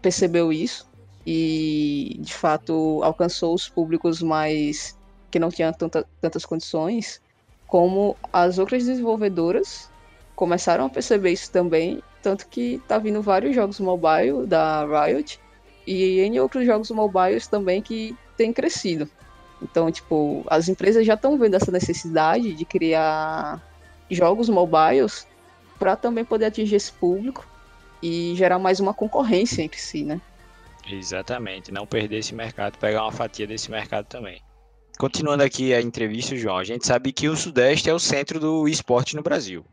[0.02, 0.86] percebeu isso
[1.26, 4.98] e, de fato, alcançou os públicos mais.
[5.30, 7.22] que não tinham tanta, tantas condições,
[7.66, 9.90] como as outras desenvolvedoras
[10.34, 12.02] começaram a perceber isso também.
[12.22, 15.40] Tanto que tá vindo vários jogos mobile da Riot
[15.86, 19.08] e em outros jogos mobiles também que tem crescido.
[19.62, 23.62] Então, tipo, as empresas já estão vendo essa necessidade de criar
[24.10, 25.26] jogos mobiles
[25.78, 27.46] para também poder atingir esse público
[28.02, 30.20] e gerar mais uma concorrência entre si, né?
[30.88, 34.40] Exatamente, não perder esse mercado, pegar uma fatia desse mercado também.
[34.98, 38.68] Continuando aqui a entrevista, João, a gente sabe que o Sudeste é o centro do
[38.68, 39.64] esporte no Brasil.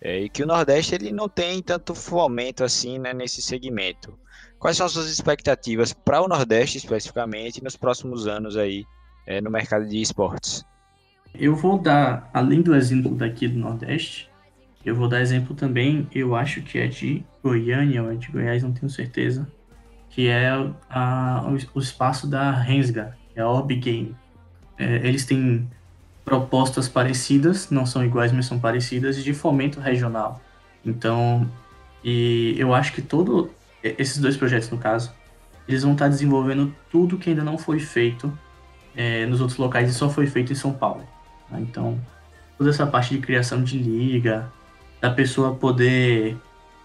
[0.00, 4.18] É, e que o Nordeste ele não tem tanto fomento assim né, nesse segmento.
[4.58, 8.84] Quais são as suas expectativas para o Nordeste especificamente nos próximos anos aí
[9.26, 10.64] é, no mercado de esportes?
[11.34, 14.30] Eu vou dar, além do exemplo daqui do Nordeste,
[14.84, 18.62] eu vou dar exemplo também, eu acho que é de Goiânia ou é de Goiás,
[18.62, 19.46] não tenho certeza,
[20.08, 20.48] que é
[20.88, 24.14] a, o, espaço da Rensga, é a Orb Game.
[24.78, 25.68] É, eles têm
[26.24, 30.40] propostas parecidas, não são iguais, mas são parecidas, de fomento regional.
[30.84, 31.50] Então,
[32.02, 33.50] e eu acho que todo
[33.82, 35.12] esses dois projetos, no caso,
[35.68, 38.32] eles vão estar desenvolvendo tudo que ainda não foi feito
[38.96, 41.04] é, nos outros locais e só foi feito em São Paulo.
[41.50, 41.60] Tá?
[41.60, 42.00] Então,
[42.56, 44.50] toda essa parte de criação de liga,
[45.00, 46.36] da pessoa poder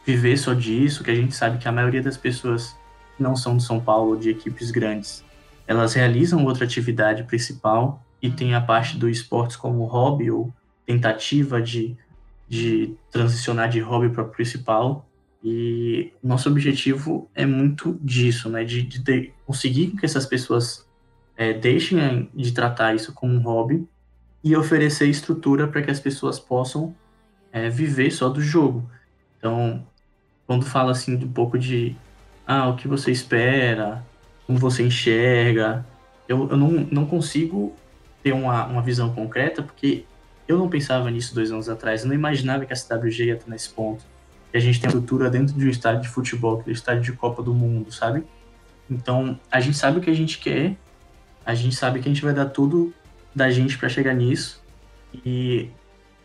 [0.06, 2.76] viver só disso, que a gente sabe que a maioria das pessoas
[3.15, 5.24] que não são de São Paulo, de equipes grandes,
[5.65, 10.54] elas realizam outra atividade principal e tem a parte do esportes como hobby ou
[10.86, 11.95] tentativa de,
[12.47, 15.08] de transicionar de hobby para principal.
[15.43, 18.63] E nosso objetivo é muito disso, né?
[18.63, 20.86] De, de conseguir que essas pessoas
[21.36, 23.88] é, deixem de tratar isso como um hobby
[24.44, 26.96] e oferecer estrutura para que as pessoas possam
[27.52, 28.89] é, viver só do jogo.
[29.38, 29.86] Então,
[30.48, 31.96] quando fala assim um pouco de
[32.46, 34.06] ah, o que você espera,
[34.46, 35.86] como você enxerga,
[36.28, 37.76] eu, eu não, não consigo
[38.24, 40.06] ter uma, uma visão concreta, porque
[40.48, 43.50] eu não pensava nisso dois anos atrás, eu não imaginava que a CWG ia estar
[43.50, 44.04] nesse ponto.
[44.52, 47.13] Que a gente tem estrutura dentro de um estádio de futebol, que é estádio de
[47.13, 48.24] Copa do Mundo, sabe?
[48.89, 50.76] Então, a gente sabe o que a gente quer,
[51.45, 52.93] a gente sabe que a gente vai dar tudo
[53.34, 54.62] da gente para chegar nisso,
[55.25, 55.69] e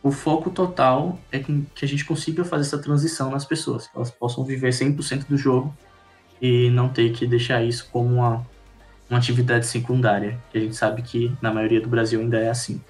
[0.02, 4.10] o foco total é que a gente consiga fazer essa transição nas pessoas, que elas
[4.10, 5.74] possam viver 100% do jogo
[6.40, 8.46] e não ter que deixar isso como uma,
[9.10, 12.80] uma atividade secundária, que a gente sabe que na maioria do Brasil ainda é assim.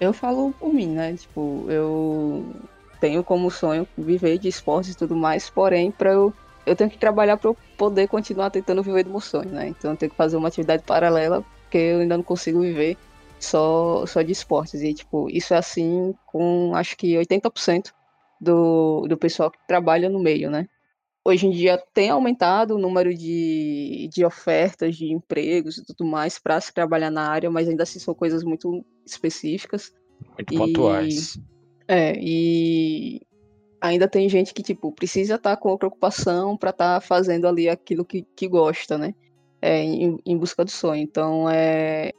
[0.00, 1.14] Eu falo por mim, né?
[1.14, 2.54] Tipo, eu
[3.00, 6.32] tenho como sonho viver de esportes e tudo mais, porém, para eu
[6.66, 9.68] eu tenho que trabalhar para eu poder continuar tentando viver do meu sonho, né?
[9.68, 12.96] Então eu tenho que fazer uma atividade paralela, porque eu ainda não consigo viver
[13.38, 14.80] só, só de esportes.
[14.82, 17.92] E, tipo, isso é assim com acho que 80%
[18.40, 20.68] do, do pessoal que trabalha no meio, né?
[21.24, 26.38] Hoje em dia tem aumentado o número de, de ofertas de empregos e tudo mais
[26.38, 29.92] para se trabalhar na área, mas ainda assim são coisas muito específicas.
[30.36, 31.36] Muito e, pontuais.
[31.88, 33.20] É, e
[33.80, 37.48] ainda tem gente que, tipo, precisa estar tá com outra ocupação para estar tá fazendo
[37.48, 39.12] ali aquilo que, que gosta, né?
[39.60, 41.02] É, em, em busca do sonho.
[41.02, 42.12] Então, é,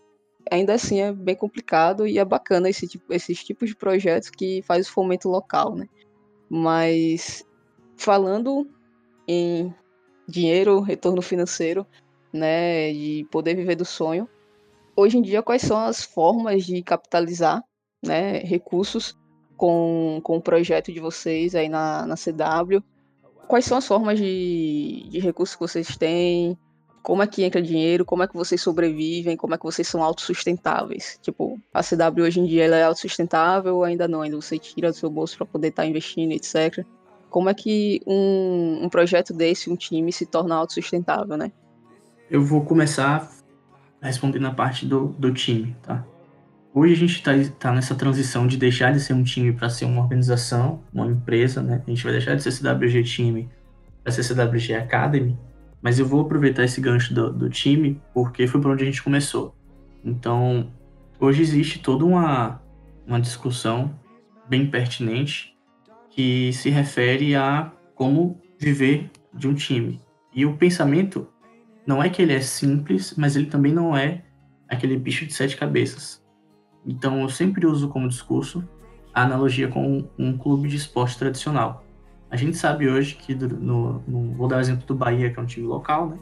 [0.51, 4.61] ainda assim é bem complicado e é bacana esse tipo, esses tipos de projetos que
[4.63, 5.87] faz o fomento local, né?
[6.49, 7.45] Mas
[7.95, 8.69] falando
[9.27, 9.73] em
[10.27, 11.85] dinheiro, retorno financeiro,
[12.31, 14.27] né, de poder viver do sonho,
[14.95, 17.63] hoje em dia quais são as formas de capitalizar,
[18.05, 19.17] né, recursos
[19.55, 22.83] com, com o projeto de vocês aí na, na CW?
[23.47, 26.57] Quais são as formas de, de recursos que vocês têm?
[27.01, 30.03] Como é que entra dinheiro, como é que vocês sobrevivem, como é que vocês são
[30.03, 31.17] autossustentáveis.
[31.21, 34.21] Tipo, a CW hoje em dia ela é autossustentável ou ainda não?
[34.21, 36.85] Ainda você tira do seu bolso para poder estar tá investindo, etc.
[37.29, 41.51] Como é que um, um projeto desse, um time, se torna autossustentável, né?
[42.29, 43.29] Eu vou começar
[44.01, 46.05] respondendo a parte do, do time, tá?
[46.73, 49.85] Hoje a gente está tá nessa transição de deixar de ser um time para ser
[49.85, 51.81] uma organização, uma empresa, né?
[51.85, 53.49] A gente vai deixar de ser CWG Time
[54.03, 55.37] para ser CWG Academy,
[55.81, 59.03] mas eu vou aproveitar esse gancho do, do time porque foi por onde a gente
[59.03, 59.55] começou.
[60.03, 60.71] Então,
[61.19, 62.61] hoje existe toda uma,
[63.05, 63.97] uma discussão
[64.47, 65.55] bem pertinente
[66.09, 70.01] que se refere a como viver de um time.
[70.33, 71.27] E o pensamento
[71.85, 74.23] não é que ele é simples, mas ele também não é
[74.67, 76.23] aquele bicho de sete cabeças.
[76.85, 78.67] Então, eu sempre uso como discurso
[79.13, 81.86] a analogia com um clube de esporte tradicional.
[82.29, 85.41] A gente sabe hoje que, no, no, vou dar o exemplo do Bahia, que é
[85.41, 86.17] um time local, né?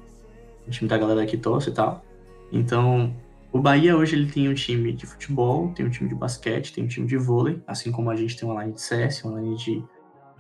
[0.68, 2.04] Um time da galera que torce e tal.
[2.52, 3.14] Então,
[3.52, 6.84] o Bahia hoje ele tem um time de futebol, tem um time de basquete, tem
[6.84, 9.56] um time de vôlei, assim como a gente tem uma line de CS, uma line
[9.56, 9.84] de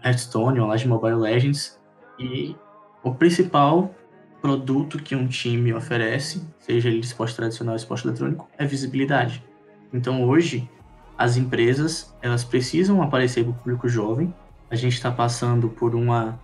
[0.03, 1.79] Hearthstone, uma line de Mobile Legends.
[2.19, 2.55] E
[3.03, 3.93] o principal
[4.41, 9.43] produto que um time oferece, seja ele esporte tradicional ou esporte eletrônico, é visibilidade.
[9.91, 10.69] Então hoje,
[11.17, 14.33] as empresas elas precisam aparecer para o público jovem,
[14.69, 16.39] a gente está passando por uma,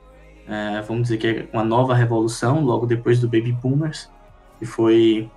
[0.48, 4.10] é, vamos dizer que é uma nova revolução, logo depois do Baby Boomers,
[4.60, 5.30] que foi,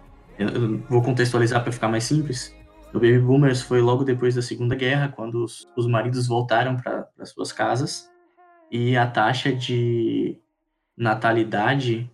[0.88, 2.54] vou contextualizar para ficar mais simples,
[2.92, 7.08] o Baby Boomers foi logo depois da Segunda Guerra, quando os, os maridos voltaram para
[7.24, 8.08] suas casas,
[8.70, 10.38] e a taxa de
[10.96, 12.10] natalidade,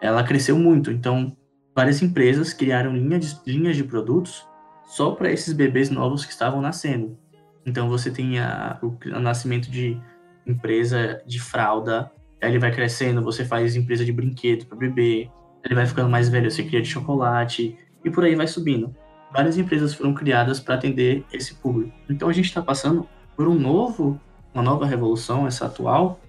[0.00, 1.36] ela cresceu muito, então
[1.74, 4.46] várias empresas criaram linhas de, linhas de produtos
[4.86, 7.18] só para esses bebês novos que estavam nascendo.
[7.66, 10.00] Então você tem a, o, o nascimento de
[10.46, 15.30] empresa de fralda, aí ele vai crescendo, você faz empresa de brinquedo para bebê,
[15.64, 18.94] ele vai ficando mais velho, você cria de chocolate, e por aí vai subindo.
[19.32, 21.92] Várias empresas foram criadas para atender esse público.
[22.08, 24.20] Então a gente está passando por um novo,
[24.52, 26.20] uma nova revolução, essa atual,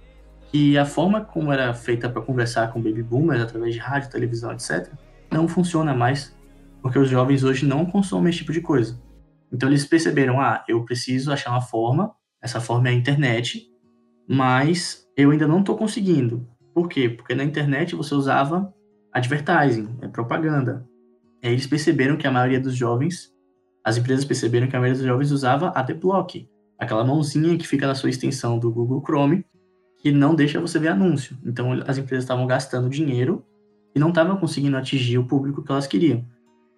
[0.50, 4.52] que a forma como era feita para conversar com baby boomers através de rádio, televisão,
[4.52, 4.90] etc,
[5.30, 6.34] não funciona mais,
[6.80, 8.98] porque os jovens hoje não consomem esse tipo de coisa.
[9.52, 13.68] Então eles perceberam, ah, eu preciso achar uma forma, essa forma é a internet,
[14.28, 16.46] mas eu ainda não estou conseguindo.
[16.74, 17.08] Por quê?
[17.08, 18.72] Porque na internet você usava
[19.12, 20.86] advertising, é propaganda.
[21.42, 23.32] E aí eles perceberam que a maioria dos jovens,
[23.84, 26.48] as empresas perceberam que a maioria dos jovens usava adblock.
[26.78, 29.46] aquela mãozinha que fica na sua extensão do Google Chrome,
[30.02, 31.36] que não deixa você ver anúncio.
[31.44, 33.42] Então as empresas estavam gastando dinheiro
[33.94, 36.22] e não estavam conseguindo atingir o público que elas queriam.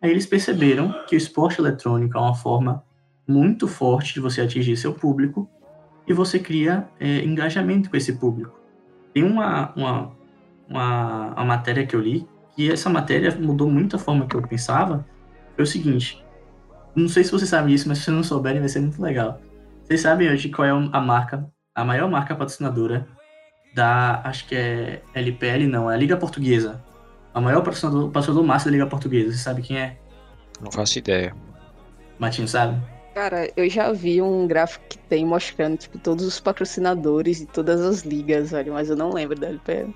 [0.01, 2.85] Aí eles perceberam que o esporte eletrônico é uma forma
[3.27, 5.51] muito forte de você atingir seu público
[6.09, 8.59] e você cria é, engajamento com esse público.
[9.13, 10.13] Tem uma, uma,
[10.69, 14.43] uma, uma matéria que eu li, que essa matéria mudou muito a forma que eu
[14.43, 15.07] pensava,
[15.55, 16.25] foi o seguinte,
[16.95, 19.41] não sei se vocês sabem disso, mas se não souberem vai ser muito legal.
[19.83, 23.07] Vocês sabem hoje qual é a marca, a maior marca patrocinadora
[23.75, 26.83] da, acho que é LPL, não, é a Liga Portuguesa.
[27.35, 29.99] A maior patrocinador, patrocinador máximo da Liga Portuguesa, você sabe quem é?
[30.61, 31.35] Não faço ideia.
[32.19, 32.81] Matinho, sabe?
[33.19, 37.81] Cara, eu já vi um gráfico que tem mostrando, tipo, todos os patrocinadores de todas
[37.81, 39.93] as ligas, velho, mas eu não lembro da LPL.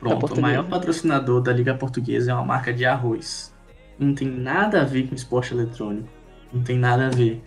[0.00, 3.54] Pronto, o maior patrocinador da Liga Portuguesa é uma marca de arroz.
[3.98, 6.08] Não tem nada a ver com esporte eletrônico.
[6.50, 7.44] Não tem nada a ver.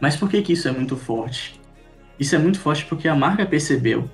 [0.00, 1.60] Mas por que, que isso é muito forte?
[2.18, 4.10] Isso é muito forte porque a marca percebeu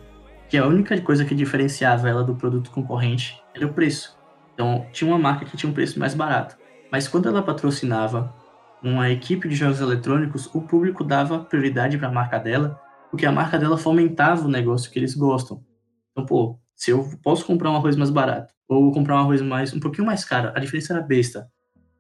[0.51, 4.19] que a única coisa que diferenciava ela do produto concorrente era o preço.
[4.53, 6.59] Então, tinha uma marca que tinha um preço mais barato.
[6.93, 8.35] Mas quando ela patrocinava
[8.83, 13.33] uma equipe de jogos eletrônicos, o público dava prioridade para a marca dela, porque a
[13.33, 15.65] marca dela fomentava o negócio que eles gostam.
[16.13, 19.73] Então, pô, se eu posso comprar um arroz mais barato ou comprar um arroz mais
[19.73, 21.49] um pouquinho mais caro, a diferença era besta.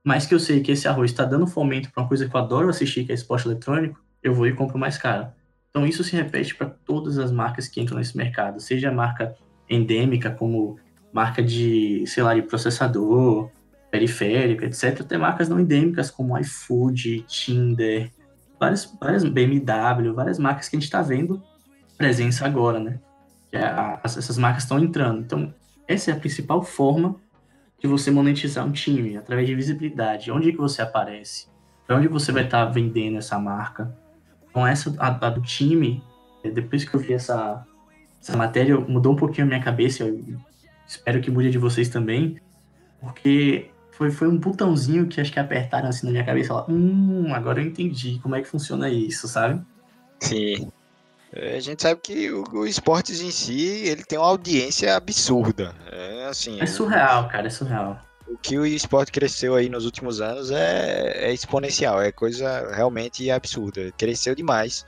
[0.05, 2.41] Mas que eu sei que esse arroz está dando fomento para uma coisa que eu
[2.41, 5.29] adoro assistir, que é esporte eletrônico, eu vou e compro mais caro.
[5.71, 9.35] Então isso se repete para todas as marcas que entram nesse mercado, seja a marca
[9.69, 10.79] endêmica como
[11.13, 13.51] marca de, sei lá, de processador,
[13.97, 15.01] periférico, etc.
[15.01, 18.13] Até marcas não endêmicas como iFood, Tinder,
[18.61, 21.43] várias, várias BMW, várias marcas que a gente está vendo
[21.97, 23.01] presença agora, né?
[23.51, 25.21] Que é a, essas marcas estão entrando.
[25.21, 25.55] Então,
[25.89, 27.17] essa é a principal forma
[27.81, 30.31] de você monetizar um time, através de visibilidade.
[30.31, 31.49] Onde que você aparece?
[31.87, 33.97] Para onde você vai estar tá vendendo essa marca?
[34.51, 36.03] Então, essa a, a, do time,
[36.45, 37.65] é, depois que eu vi essa,
[38.21, 40.05] essa matéria, mudou um pouquinho a minha cabeça.
[40.05, 40.39] Eu
[40.87, 42.37] espero que mude de vocês também,
[43.01, 46.53] porque foi, foi um botãozinho que acho que apertaram assim na minha cabeça.
[46.53, 49.61] Lá, hum, agora eu entendi como é que funciona isso, sabe?
[50.21, 50.71] Sim.
[51.33, 55.75] É, a gente sabe que o, o esportes em si, ele tem uma audiência absurda.
[55.91, 56.61] É assim.
[56.61, 57.99] É surreal, cara, é surreal.
[58.29, 63.31] O que o esporte cresceu aí nos últimos anos é, é exponencial, é coisa realmente
[63.31, 63.93] absurda.
[63.97, 64.85] Cresceu demais.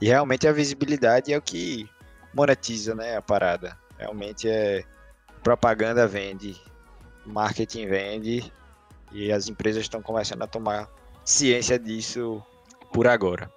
[0.00, 1.88] E realmente a visibilidade é o que
[2.32, 3.76] monetiza, né, a parada.
[3.98, 4.84] Realmente é
[5.42, 6.60] propaganda vende,
[7.26, 8.52] marketing vende
[9.12, 10.88] e as empresas estão começando a tomar
[11.24, 12.42] ciência disso
[12.92, 13.50] por agora.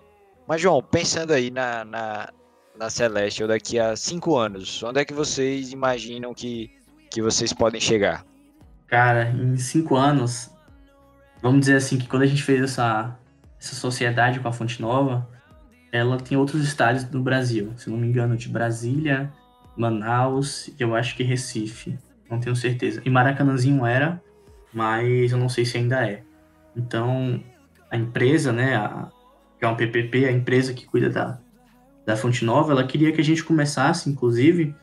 [0.47, 2.29] Mas, João, pensando aí na, na,
[2.77, 6.71] na Celeste daqui a cinco anos, onde é que vocês imaginam que,
[7.09, 8.25] que vocês podem chegar?
[8.87, 10.51] Cara, em cinco anos,
[11.41, 13.17] vamos dizer assim, que quando a gente fez essa,
[13.59, 15.27] essa sociedade com a Fonte Nova,
[15.91, 17.73] ela tem outros estádios no Brasil.
[17.77, 19.31] Se não me engano, de Brasília,
[19.75, 21.97] Manaus e eu acho que Recife
[22.29, 23.01] não tenho certeza.
[23.05, 24.21] E Maracanãzinho era,
[24.73, 26.23] mas eu não sei se ainda é.
[26.75, 27.41] Então,
[27.89, 29.09] a empresa, né, a,
[29.57, 31.39] que é um PPP, a empresa que cuida da,
[32.05, 34.75] da Fonte Nova, ela queria que a gente começasse, inclusive,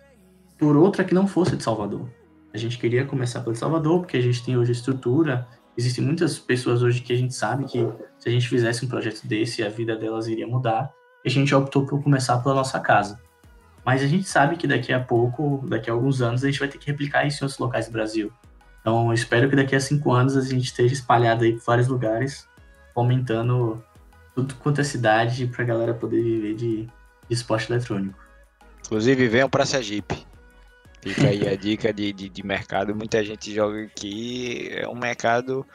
[0.58, 2.08] por outra que não fosse de Salvador.
[2.54, 5.46] A gente queria começar por Salvador, porque a gente tem hoje estrutura.
[5.76, 7.78] Existem muitas pessoas hoje que a gente sabe que
[8.18, 10.92] se a gente fizesse um projeto desse, a vida delas iria mudar.
[11.24, 13.18] E a gente optou por começar pela nossa casa.
[13.84, 16.68] Mas a gente sabe que daqui a pouco, daqui a alguns anos, a gente vai
[16.68, 18.32] ter que replicar isso em outros locais do Brasil.
[18.80, 21.88] Então, eu espero que daqui a cinco anos a gente esteja espalhado aí por vários
[21.88, 22.48] lugares,
[22.94, 23.82] aumentando
[24.34, 26.88] tudo quanto é cidade para a galera poder viver de, de,
[27.30, 28.18] esporte eletrônico.
[28.84, 30.26] Inclusive, venham para Sergipe.
[31.00, 32.94] Fica aí a dica de, de, de, mercado.
[32.94, 34.68] Muita gente joga aqui.
[34.70, 35.66] É um mercado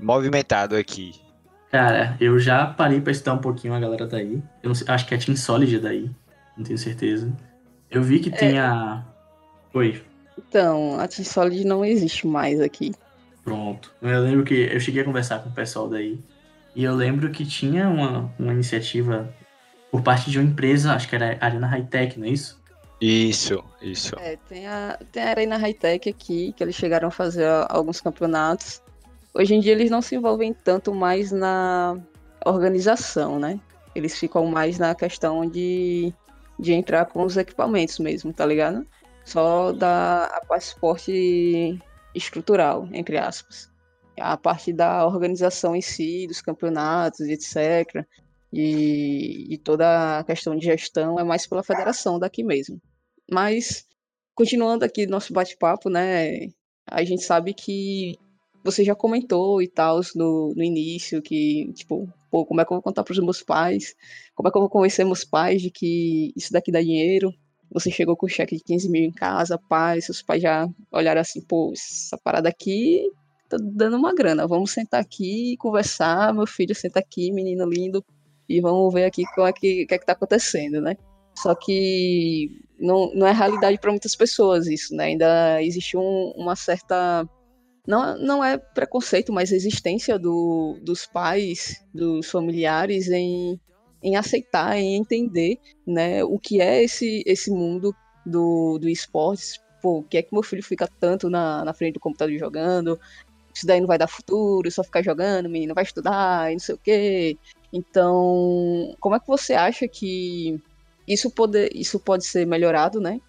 [0.00, 1.14] movimentado aqui.
[1.70, 4.42] Cara, eu já parei para estudar um pouquinho a galera daí.
[4.62, 6.10] Eu sei, acho que é Team Solid daí
[6.56, 7.32] não tenho certeza.
[7.90, 8.32] Eu vi que é.
[8.32, 9.04] tem a.
[9.74, 10.02] Oi.
[10.38, 12.92] Então, a Team Solid não existe mais aqui.
[13.44, 13.92] Pronto.
[14.02, 16.18] Eu lembro que eu cheguei a conversar com o pessoal daí.
[16.74, 19.32] E eu lembro que tinha uma, uma iniciativa
[19.90, 22.60] por parte de uma empresa, acho que era a Arena Hightech, não é isso?
[23.00, 24.14] Isso, isso.
[24.18, 28.82] É, tem a, tem a Arena Hightech aqui, que eles chegaram a fazer alguns campeonatos.
[29.34, 31.96] Hoje em dia eles não se envolvem tanto mais na
[32.44, 33.60] organização, né?
[33.94, 36.12] Eles ficam mais na questão de
[36.58, 38.86] de entrar com os equipamentos mesmo, tá ligado?
[39.24, 41.78] Só da a passaporte
[42.14, 43.70] estrutural, entre aspas.
[44.18, 48.06] A parte da organização em si, dos campeonatos, etc.
[48.52, 52.80] E, e toda a questão de gestão é mais pela federação daqui mesmo.
[53.30, 53.84] Mas,
[54.34, 56.48] continuando aqui nosso bate-papo, né?
[56.86, 58.16] A gente sabe que
[58.64, 62.76] você já comentou e tal no, no início que, tipo, pô, como é que eu
[62.76, 63.94] vou contar para os meus pais?
[64.34, 67.32] Como é que eu vou convencer meus pais de que isso daqui dá dinheiro?
[67.72, 71.20] Você chegou com um cheque de 15 mil em casa, pai, seus pais já olharam
[71.20, 73.10] assim, pô, essa parada aqui
[73.48, 78.04] tá dando uma grana, vamos sentar aqui e conversar, meu filho, senta aqui, menino lindo,
[78.48, 80.96] e vamos ver aqui como é que, que é que tá acontecendo, né?
[81.34, 85.06] Só que não, não é realidade para muitas pessoas isso, né?
[85.06, 87.28] Ainda existe um, uma certa
[87.86, 93.60] não, não é preconceito, mas existência do, dos pais, dos familiares em,
[94.02, 99.60] em aceitar, em entender né, o que é esse, esse mundo do, do esportes.
[99.80, 102.98] Pô, o que é que meu filho fica tanto na, na frente do computador jogando?
[103.54, 106.74] Isso daí não vai dar futuro, só ficar jogando, menino vai estudar e não sei
[106.74, 107.38] o quê.
[107.72, 110.60] Então, como é que você acha que
[111.06, 113.20] isso pode, isso pode ser melhorado, né?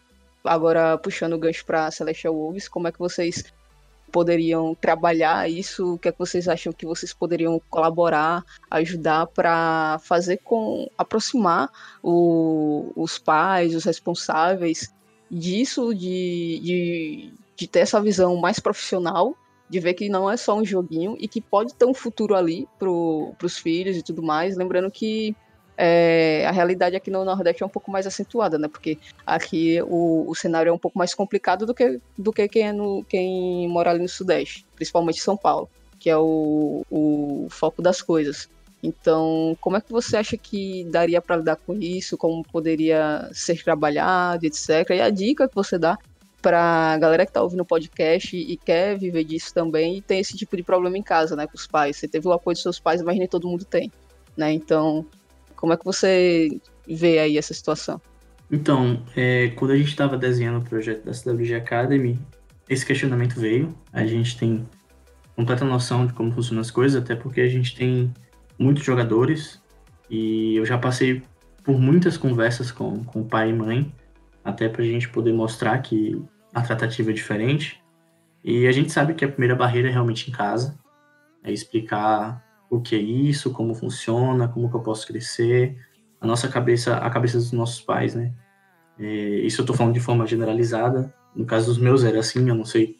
[0.43, 3.43] Agora, puxando o gancho para Celestial Wolves, como é que vocês
[4.17, 5.93] poderiam trabalhar isso?
[5.93, 11.69] O que é que vocês acham que vocês poderiam colaborar, ajudar para fazer com aproximar
[12.01, 14.91] o, os pais, os responsáveis
[15.29, 19.37] disso, de, de, de ter essa visão mais profissional,
[19.69, 22.67] de ver que não é só um joguinho e que pode ter um futuro ali
[22.79, 24.57] para os filhos e tudo mais.
[24.57, 25.35] Lembrando que
[25.77, 28.67] é, a realidade aqui no Nordeste é um pouco mais acentuada, né?
[28.67, 32.63] Porque aqui o, o cenário é um pouco mais complicado do que, do que quem,
[32.63, 35.69] é no, quem mora ali no Sudeste, principalmente São Paulo,
[35.99, 38.49] que é o, o foco das coisas.
[38.81, 42.17] Então, como é que você acha que daria para lidar com isso?
[42.17, 44.89] Como poderia ser trabalhado, etc.
[44.91, 45.97] E a dica que você dá
[46.41, 50.37] para galera que está ouvindo o podcast e quer viver disso também e tem esse
[50.37, 51.97] tipo de problema em casa, né, com os pais.
[51.97, 53.91] Você teve o apoio dos seus pais, mas nem todo mundo tem,
[54.35, 54.51] né?
[54.53, 55.05] Então,
[55.57, 56.49] como é que você
[56.87, 58.01] vê aí essa situação?
[58.49, 62.17] Então, é, quando a gente estava desenhando o projeto da CWG Academy,
[62.69, 63.75] esse questionamento veio.
[63.91, 64.65] A gente tem
[65.35, 68.13] completa noção de como funcionam as coisas, até porque a gente tem
[68.57, 69.61] muitos jogadores
[70.09, 71.21] e eu já passei
[71.63, 73.93] por muitas conversas com, com pai e mãe,
[74.43, 76.21] até para a gente poder mostrar que
[76.53, 77.81] a tratativa é diferente.
[78.43, 80.79] E a gente sabe que a primeira barreira é realmente em casa,
[81.43, 85.77] é explicar o que é isso, como funciona, como que eu posso crescer,
[86.19, 88.33] a nossa cabeça, a cabeça dos nossos pais, né?
[88.99, 91.13] É, isso eu tô falando de forma generalizada.
[91.35, 92.97] No caso dos meus era assim, eu não sei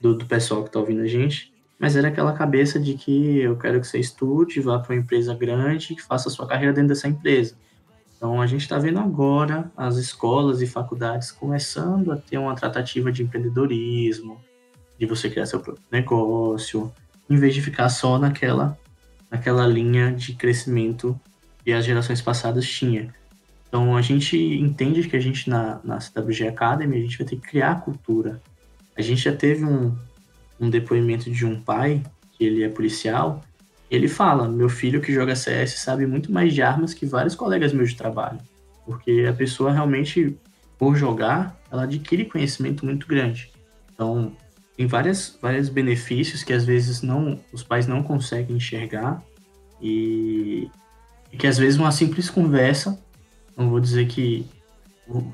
[0.00, 3.56] do, do pessoal que tá ouvindo a gente, mas era aquela cabeça de que eu
[3.56, 7.08] quero que você estude, vá para uma empresa grande, que faça sua carreira dentro dessa
[7.08, 7.56] empresa.
[8.16, 13.12] Então a gente está vendo agora as escolas e faculdades começando a ter uma tratativa
[13.12, 14.40] de empreendedorismo,
[14.98, 16.90] de você criar seu próprio negócio,
[17.28, 18.78] em vez de ficar só naquela
[19.34, 21.18] naquela linha de crescimento
[21.64, 23.08] que as gerações passadas tinham.
[23.66, 27.36] Então a gente entende que a gente na, na CWG Academy a gente vai ter
[27.36, 28.40] que criar cultura.
[28.96, 29.92] A gente já teve um,
[30.60, 32.00] um depoimento de um pai,
[32.32, 33.42] que ele é policial,
[33.90, 37.72] ele fala, meu filho que joga CS sabe muito mais de armas que vários colegas
[37.72, 38.38] meus de trabalho.
[38.86, 40.36] Porque a pessoa realmente,
[40.78, 43.50] por jogar, ela adquire conhecimento muito grande.
[43.92, 44.32] Então,
[44.76, 49.22] tem várias, vários benefícios que às vezes não os pais não conseguem enxergar
[49.80, 50.68] e,
[51.32, 53.00] e, que às vezes uma simples conversa,
[53.56, 54.46] não vou dizer que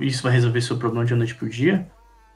[0.00, 1.90] isso vai resolver seu problema de noite por dia,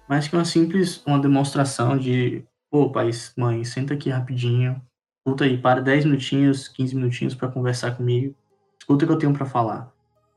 [0.08, 4.80] mas que uma simples uma demonstração de, pô, pai, mãe, senta aqui rapidinho,
[5.18, 8.34] escuta aí, para 10 minutinhos, 15 minutinhos para conversar comigo,
[8.78, 9.92] escuta o que eu tenho para falar.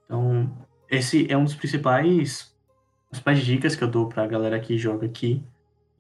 [0.05, 0.51] Então,
[0.89, 2.55] esse é um dos principais
[3.09, 5.41] as principais dicas que eu dou para a galera que joga aqui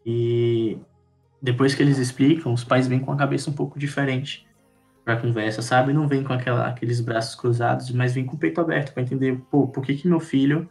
[0.09, 0.77] e
[1.41, 4.47] depois que eles explicam, os pais vêm com a cabeça um pouco diferente
[5.03, 5.91] para a conversa, sabe?
[5.91, 9.37] Não vem com aquela, aqueles braços cruzados, mas vem com o peito aberto para entender,
[9.51, 10.69] pô, por que que meu filho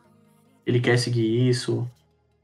[0.66, 1.87] ele quer seguir isso?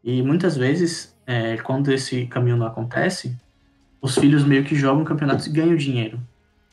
[0.05, 3.35] E muitas vezes, é, quando esse caminho não acontece,
[3.99, 6.21] os filhos meio que jogam campeonatos e ganham dinheiro.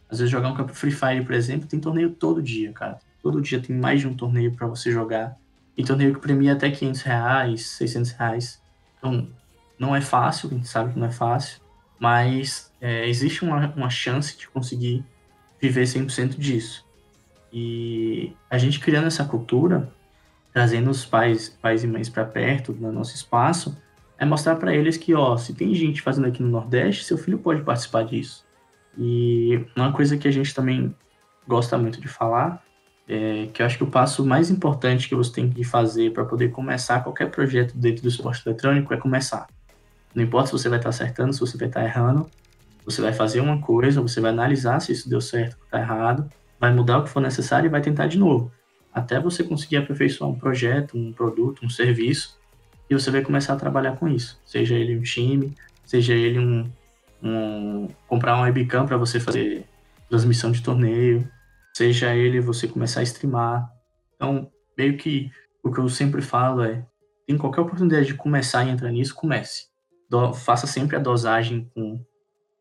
[0.10, 3.00] Às vezes jogar um campo Free Fire, por exemplo, tem torneio todo dia, cara.
[3.24, 5.38] Todo dia tem mais de um torneio para você jogar.
[5.78, 8.62] E torneio que premia até 500 reais, 600 reais.
[8.98, 9.30] Então,
[9.80, 11.62] não é fácil, a gente sabe que não é fácil,
[11.98, 15.04] mas é, existe uma, uma chance de conseguir
[15.60, 16.86] viver 100% disso.
[17.52, 19.92] E a gente criando essa cultura,
[20.54, 23.76] trazendo os pais, pais e mães para perto do nosso espaço,
[24.18, 27.40] é mostrar para eles que, ó, se tem gente fazendo aqui no Nordeste, seu filho
[27.40, 28.46] pode participar disso.
[28.98, 30.94] E uma coisa que a gente também
[31.48, 32.64] gosta muito de falar
[33.08, 36.26] é que eu acho que o passo mais importante que você tem que fazer para
[36.26, 39.48] poder começar qualquer projeto dentro do esporte eletrônico é começar.
[40.14, 42.30] Não importa se você vai estar acertando, se você vai estar errando,
[42.84, 46.30] você vai fazer uma coisa, você vai analisar se isso deu certo ou está errado,
[46.60, 48.52] vai mudar o que for necessário e vai tentar de novo.
[48.94, 52.38] Até você conseguir aperfeiçoar um projeto, um produto, um serviço,
[52.90, 54.42] e você vai começar a trabalhar com isso.
[54.44, 55.54] Seja ele um time,
[55.86, 56.70] seja ele um,
[57.22, 59.66] um, comprar um webcam para você fazer
[60.10, 61.30] transmissão de torneio,
[61.78, 63.72] seja ele você começar a streamar.
[64.16, 65.32] Então, meio que
[65.64, 66.84] o que eu sempre falo é,
[67.28, 69.69] tem qualquer oportunidade de começar e entrar nisso, comece.
[70.10, 72.04] Do, faça sempre a dosagem com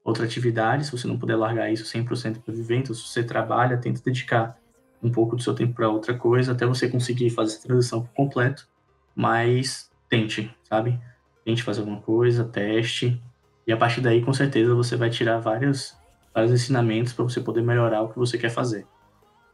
[0.04, 3.78] outra atividade, se você não puder largar isso 100% para viver, então se você trabalha,
[3.78, 4.58] tenta dedicar
[5.02, 8.12] um pouco do seu tempo para outra coisa, até você conseguir fazer essa transição por
[8.12, 8.68] completo,
[9.14, 10.98] mas tente, sabe?
[11.44, 13.22] Tente fazer alguma coisa, teste,
[13.66, 15.94] e a partir daí, com certeza, você vai tirar vários,
[16.34, 18.86] vários ensinamentos para você poder melhorar o que você quer fazer.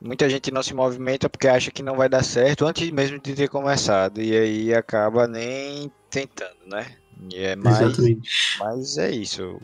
[0.00, 3.34] Muita gente não se movimenta porque acha que não vai dar certo antes mesmo de
[3.34, 6.96] ter começado, e aí acaba nem tentando, né?
[7.32, 8.56] É mais, Exatamente.
[8.58, 9.60] Mas é isso.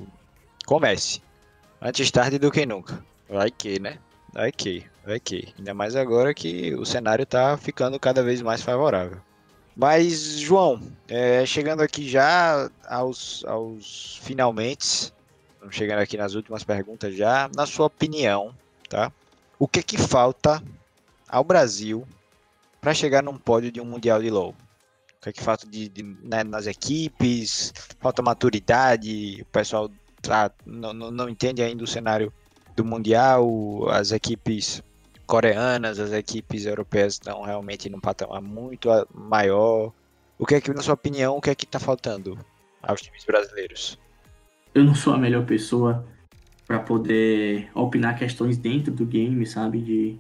[0.67, 1.23] Comece.
[1.81, 3.03] Antes tarde do que nunca.
[3.29, 3.99] Vai que, né?
[4.33, 5.53] Vai que, vai que.
[5.59, 9.19] Ainda mais agora que o cenário tá ficando cada vez mais favorável.
[9.77, 15.13] Mas, João, é, chegando aqui já aos, aos finalmente,
[15.71, 18.55] chegando aqui nas últimas perguntas já, na sua opinião,
[18.89, 19.13] tá?
[19.59, 20.63] O que que falta
[21.29, 22.07] ao Brasil
[22.81, 24.55] para chegar num pódio de um Mundial de LoL?
[25.21, 27.75] O que é que falta de, de né, nas equipes?
[28.01, 29.43] Falta maturidade?
[29.43, 29.91] O pessoal
[30.64, 32.33] não, não, não entende ainda o cenário
[32.75, 33.87] do Mundial?
[33.91, 34.83] As equipes
[35.27, 39.93] coreanas, as equipes europeias estão realmente num patamar muito maior.
[40.39, 42.39] O que é que, na sua opinião, o que é que está faltando
[42.83, 43.99] aos times brasileiros?
[44.75, 46.03] Eu não sou a melhor pessoa
[46.66, 49.83] para poder opinar questões dentro do game, sabe?
[49.83, 50.18] De,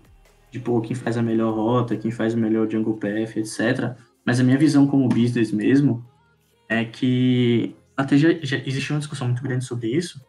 [0.50, 3.96] de pô, quem faz a melhor rota, quem faz o melhor jungle path, etc.
[4.24, 6.04] Mas a minha visão como business mesmo
[6.68, 10.24] é que até já, já existe uma discussão muito grande sobre isso,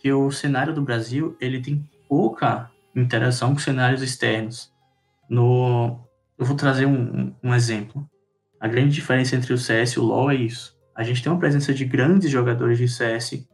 [0.00, 4.72] que o cenário do Brasil ele tem pouca interação com cenários externos.
[5.28, 5.98] No,
[6.38, 8.08] eu vou trazer um, um exemplo.
[8.60, 10.78] A grande diferença entre o CS e o LoL é isso.
[10.94, 13.46] A gente tem uma presença de grandes jogadores de CS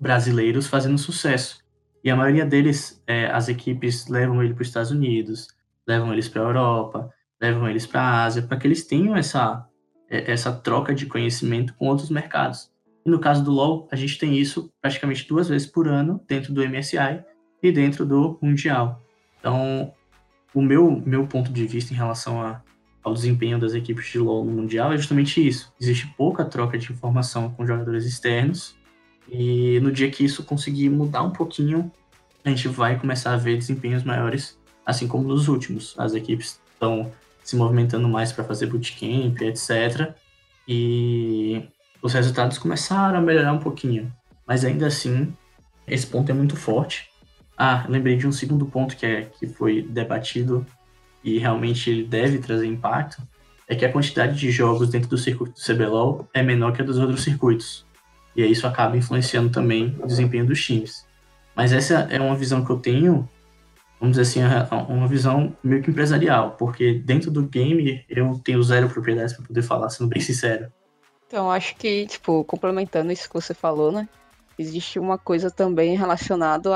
[0.00, 1.62] brasileiros fazendo sucesso.
[2.02, 5.48] E a maioria deles, é, as equipes levam ele para os Estados Unidos,
[5.86, 7.10] levam eles para a Europa,
[7.40, 9.66] levam eles para a Ásia, para que eles tenham essa,
[10.08, 12.70] é, essa troca de conhecimento com outros mercados.
[13.04, 16.52] E no caso do LoL, a gente tem isso praticamente duas vezes por ano dentro
[16.52, 17.24] do MSI,
[17.62, 19.02] e dentro do Mundial.
[19.38, 19.92] Então,
[20.54, 22.62] o meu, meu ponto de vista em relação a,
[23.02, 25.72] ao desempenho das equipes de LoL no Mundial é justamente isso.
[25.80, 28.76] Existe pouca troca de informação com jogadores externos,
[29.28, 31.90] e no dia que isso conseguir mudar um pouquinho,
[32.44, 35.94] a gente vai começar a ver desempenhos maiores, assim como nos últimos.
[35.98, 37.12] As equipes estão
[37.42, 40.14] se movimentando mais para fazer bootcamp, etc.
[40.66, 41.62] E
[42.02, 44.12] os resultados começaram a melhorar um pouquinho.
[44.46, 45.32] Mas ainda assim,
[45.86, 47.08] esse ponto é muito forte.
[47.56, 50.66] Ah, lembrei de um segundo ponto que, é, que foi debatido
[51.22, 53.22] e realmente ele deve trazer impacto,
[53.68, 56.84] é que a quantidade de jogos dentro do circuito do CBLOL é menor que a
[56.84, 57.86] dos outros circuitos.
[58.34, 61.06] E isso acaba influenciando também o desempenho dos times.
[61.54, 63.28] Mas essa é uma visão que eu tenho,
[64.00, 68.88] vamos dizer assim, uma visão meio que empresarial, porque dentro do game eu tenho zero
[68.88, 70.72] propriedades para poder falar, sendo bem sincero.
[71.26, 74.08] Então, acho que, tipo, complementando isso que você falou, né?
[74.60, 76.70] existe uma coisa também relacionada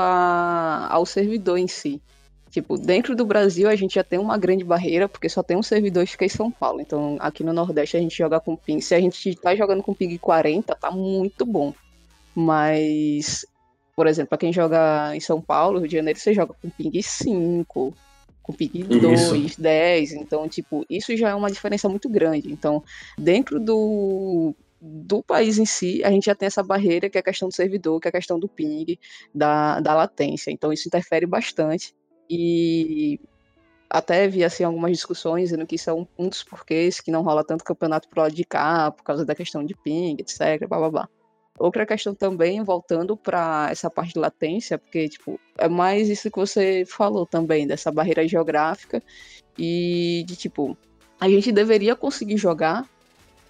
[0.89, 2.01] ao servidor em si.
[2.49, 5.63] Tipo, dentro do Brasil a gente já tem uma grande barreira, porque só tem um
[5.63, 6.81] servidor que fica em São Paulo.
[6.81, 8.79] Então, aqui no Nordeste a gente joga com ping.
[8.79, 11.73] Se a gente tá jogando com ping 40, tá muito bom.
[12.33, 13.45] Mas,
[13.95, 17.01] por exemplo, para quem joga em São Paulo, Rio de Janeiro, você joga com ping
[17.01, 17.93] 5,
[18.43, 20.13] com ping 2, 10.
[20.13, 22.51] Então, tipo, isso já é uma diferença muito grande.
[22.51, 22.83] Então,
[23.17, 27.23] dentro do, do país em si, a gente já tem essa barreira que é a
[27.23, 28.99] questão do servidor, que é a questão do ping,
[29.33, 30.51] da, da latência.
[30.51, 31.95] Então isso interfere bastante.
[32.29, 33.19] E
[33.89, 37.23] até vi assim, algumas discussões dizendo que isso é um, um dos porquês que não
[37.23, 40.67] rola tanto campeonato pro lado de cá, por causa da questão de ping, etc.
[40.67, 41.09] Blá, blá, blá.
[41.57, 46.37] Outra questão também, voltando para essa parte de latência, porque tipo, é mais isso que
[46.37, 49.01] você falou também, dessa barreira geográfica
[49.57, 50.77] e de tipo,
[51.19, 52.85] a gente deveria conseguir jogar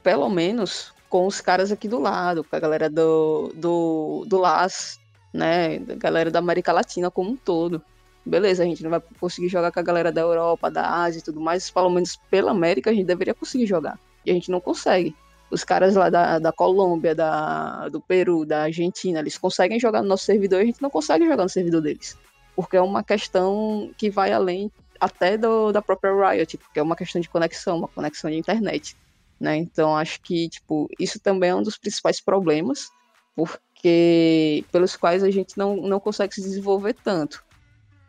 [0.03, 4.99] pelo menos com os caras aqui do lado, com a galera do, do, do LAS,
[5.33, 5.77] né?
[5.77, 7.81] A galera da América Latina como um todo.
[8.23, 11.23] Beleza, a gente não vai conseguir jogar com a galera da Europa, da Ásia e
[11.23, 13.99] tudo mais, pelo menos pela América a gente deveria conseguir jogar.
[14.25, 15.15] E a gente não consegue.
[15.49, 20.07] Os caras lá da, da Colômbia, da, do Peru, da Argentina, eles conseguem jogar no
[20.07, 22.17] nosso servidor e a gente não consegue jogar no servidor deles.
[22.55, 26.95] Porque é uma questão que vai além até do, da própria Riot, porque é uma
[26.95, 28.95] questão de conexão, uma conexão de internet
[29.39, 29.57] né?
[29.57, 32.89] Então acho que tipo isso também é um dos principais problemas,
[33.35, 37.43] porque pelos quais a gente não, não consegue se desenvolver tanto.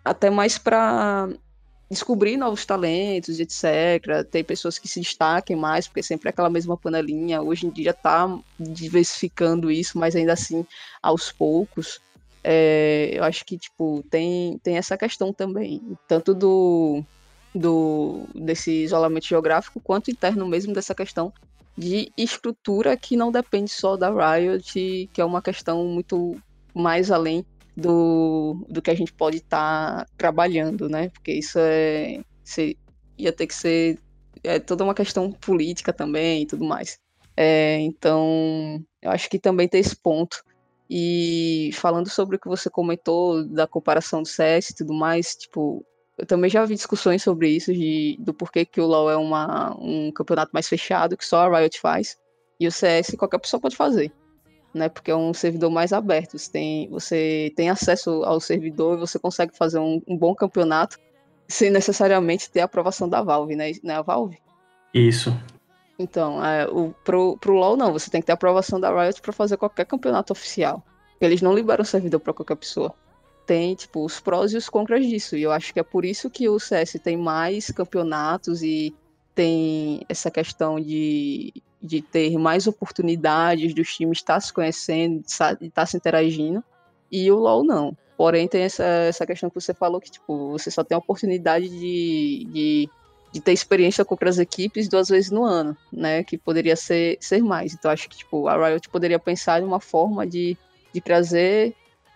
[0.05, 1.29] Até mais para
[1.91, 4.25] descobrir novos talentos, etc.
[4.31, 7.43] Ter pessoas que se destaquem mais, porque sempre é aquela mesma panelinha.
[7.43, 10.67] Hoje em dia está diversificando isso, mas ainda assim,
[11.03, 12.01] aos poucos.
[12.43, 15.81] É, eu acho que, tipo, tem, tem essa questão também.
[16.09, 17.03] Tanto do,
[17.55, 21.33] do desse isolamento geográfico, quanto interno mesmo dessa questão
[21.77, 26.41] de estrutura que não depende só da Riot, que é uma questão muito
[26.75, 27.45] mais além
[27.77, 31.11] do, do que a gente pode estar tá trabalhando, né?
[31.11, 32.21] Porque isso é.
[33.19, 33.99] Ia ter que ser.
[34.43, 36.99] É toda uma questão política também e tudo mais.
[37.37, 40.43] É, então, eu acho que também tem esse ponto.
[40.89, 45.85] E falando sobre o que você comentou da comparação do CS e tudo mais, tipo,
[46.17, 49.77] eu também já vi discussões sobre isso, de, do porquê que o LoL é uma,
[49.81, 52.17] um campeonato mais fechado, que só a Riot faz,
[52.61, 54.13] e o CS qualquer pessoa pode fazer
[54.75, 54.89] né?
[54.89, 56.39] Porque é um servidor mais aberto.
[56.39, 60.99] Você tem, você tem acesso ao servidor e você consegue fazer um, um bom campeonato
[61.49, 63.73] sem necessariamente ter a aprovação da Valve, né?
[63.83, 64.39] Não é a Valve?
[64.93, 65.37] Isso.
[65.99, 69.21] Então, é, o, pro, pro LoL não, você tem que ter a aprovação da Riot
[69.21, 70.83] para fazer qualquer campeonato oficial.
[71.21, 72.93] Eles não liberam o servidor para qualquer pessoa.
[73.47, 75.37] Tem, tipo, os prós e os contras disso.
[75.37, 78.95] E eu acho que é por isso que o CS tem mais campeonatos e
[79.35, 81.53] tem essa questão de,
[81.87, 86.63] de ter mais oportunidades dos times estar tá se conhecendo, estar tá se interagindo,
[87.11, 87.97] e o LoL não.
[88.17, 91.69] Porém, tem essa, essa questão que você falou que, tipo, você só tem a oportunidade
[91.69, 92.91] de, de,
[93.33, 96.25] de ter experiência com outras equipes duas vezes no ano, né?
[96.25, 97.75] Que poderia ser, ser mais.
[97.75, 100.57] Então, acho que, tipo, a Riot poderia pensar em uma forma de,
[100.93, 101.75] de trazer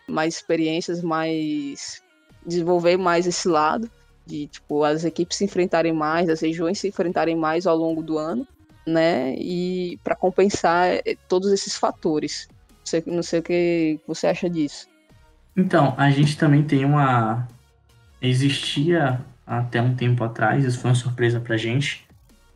[0.08, 2.02] mais experiências, mais...
[2.46, 3.90] desenvolver mais esse lado
[4.30, 8.16] de tipo as equipes se enfrentarem mais, as regiões se enfrentarem mais ao longo do
[8.16, 8.46] ano,
[8.86, 9.34] né?
[9.36, 12.48] E para compensar eh, todos esses fatores.
[12.50, 14.88] Não sei, não sei o que você acha disso.
[15.56, 17.46] Então, a gente também tem uma
[18.22, 22.06] existia até um tempo atrás, isso foi uma surpresa pra gente,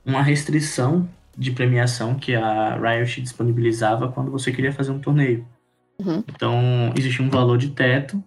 [0.04, 5.46] uma restrição de premiação que a Riot disponibilizava quando você queria fazer um torneio.
[5.98, 6.22] Uhum.
[6.28, 8.22] Então, existia um valor de teto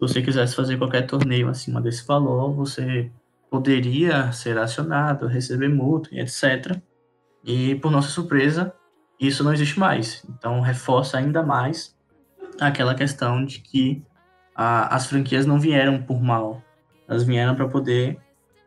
[0.00, 3.10] se você quisesse fazer qualquer torneio acima desse valor, você
[3.50, 6.80] poderia ser acionado, receber multa, etc.
[7.44, 8.72] E, por nossa surpresa,
[9.18, 10.24] isso não existe mais.
[10.28, 11.96] Então, reforça ainda mais
[12.60, 14.02] aquela questão de que
[14.54, 16.62] a, as franquias não vieram por mal,
[17.08, 18.18] elas vieram para poder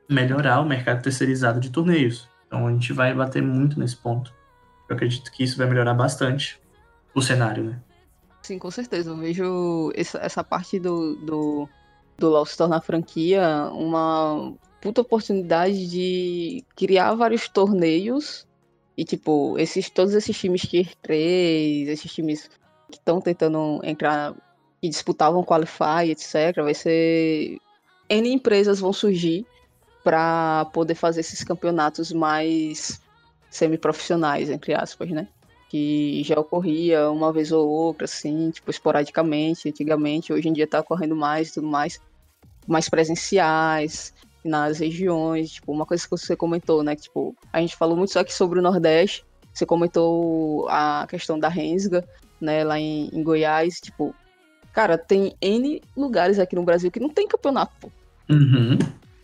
[0.10, 2.30] melhorar o mercado terceirizado de torneios.
[2.48, 4.34] Então, a gente vai bater muito nesse ponto.
[4.90, 6.62] Eu acredito que isso vai melhorar bastante
[7.16, 7.80] o cenário, né?
[8.42, 9.10] Sim, com certeza.
[9.10, 11.70] Eu vejo essa, essa parte do, do,
[12.18, 18.46] do LoL se tornar franquia uma puta oportunidade de criar vários torneios
[18.98, 22.50] e, tipo, esses, todos esses times Tier 3, esses times
[22.92, 24.36] que estão tentando entrar
[24.82, 27.58] e disputavam Qualify, etc., vai ser.
[28.10, 29.46] N empresas vão surgir
[30.04, 33.02] para poder fazer esses campeonatos mais
[33.50, 35.28] semi-profissionais, entre aspas, né?
[35.70, 40.80] que já ocorria uma vez ou outra, assim, tipo, esporadicamente, antigamente, hoje em dia tá
[40.82, 42.00] ocorrendo mais e tudo mais,
[42.68, 44.14] mais presenciais
[44.44, 48.12] nas regiões, tipo, uma coisa que você comentou, né, que, tipo, a gente falou muito
[48.12, 52.04] só aqui sobre o Nordeste, você comentou a questão da Rensga,
[52.42, 54.14] né, lá em, em Goiás, tipo,
[54.74, 57.92] cara, tem N lugares aqui no Brasil que não tem campeonato, pô.
[58.30, 58.78] Uhum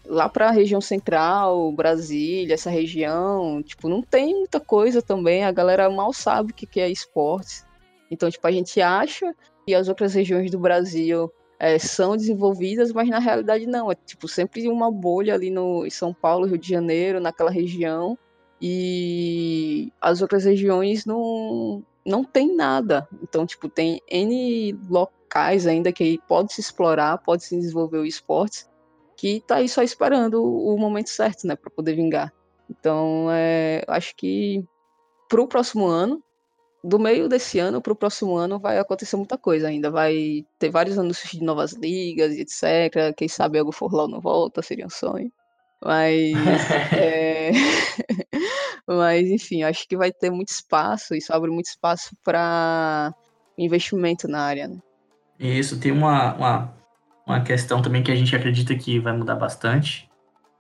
[0.10, 5.46] lá para a região central, Brasília, essa região, tipo, não tem muita coisa também.
[5.46, 7.64] A galera mal sabe o que, que é esportes.
[8.10, 9.34] Então, tipo, a gente acha
[9.66, 13.92] que as outras regiões do Brasil é, são desenvolvidas, mas na realidade não.
[13.92, 18.18] É tipo sempre uma bolha ali no em São Paulo, Rio de Janeiro, naquela região.
[18.62, 23.08] E as outras regiões não, não tem nada.
[23.22, 28.70] Então, tipo, tem N locais ainda que pode se explorar, pode se desenvolver o esportes,
[29.16, 32.34] que tá aí só esperando o momento certo, né, para poder vingar.
[32.70, 34.66] Então, é, acho que
[35.30, 36.24] pro próximo ano,
[36.84, 39.90] do meio desse ano pro próximo ano vai acontecer muita coisa ainda.
[39.92, 43.16] Vai ter vários anúncios de novas ligas e etc.
[43.16, 45.32] Quem sabe algo for lá não volta, seria um sonho.
[45.84, 46.34] Mas,
[46.94, 47.52] é...
[48.88, 53.14] mas enfim, acho que vai ter muito espaço, isso abre muito espaço para
[53.58, 54.68] investimento na área.
[54.68, 54.78] Né?
[55.40, 56.80] Isso, tem uma, uma
[57.30, 60.10] uma questão também que a gente acredita que vai mudar bastante,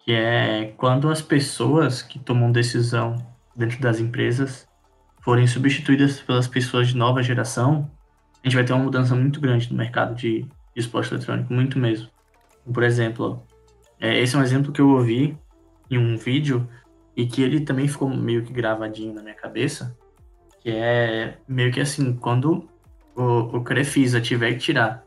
[0.05, 3.15] que é quando as pessoas que tomam decisão
[3.55, 4.68] dentro das empresas
[5.21, 7.89] forem substituídas pelas pessoas de nova geração,
[8.43, 10.45] a gente vai ter uma mudança muito grande no mercado de
[10.75, 12.09] esporte eletrônico, muito mesmo.
[12.71, 13.43] Por exemplo,
[13.99, 15.37] é, esse é um exemplo que eu ouvi
[15.89, 16.67] em um vídeo
[17.15, 19.95] e que ele também ficou meio que gravadinho na minha cabeça,
[20.61, 22.69] que é meio que assim, quando
[23.15, 25.03] o, o Crefisa tiver que tirar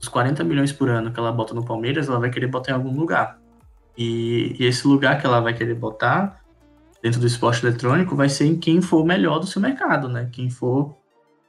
[0.00, 2.74] os 40 milhões por ano que ela bota no Palmeiras, ela vai querer botar em
[2.74, 3.38] algum lugar.
[3.96, 6.41] E, e esse lugar que ela vai querer botar
[7.02, 10.28] dentro do esporte eletrônico vai ser em quem for o melhor do seu mercado, né?
[10.32, 10.94] Quem for,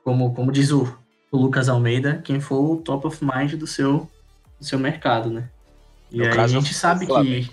[0.03, 0.83] como, como diz o,
[1.31, 4.09] o Lucas Almeida, quem for o top of mind do seu,
[4.59, 5.49] do seu mercado, né?
[6.11, 7.49] E No aí caso, a gente sabe que.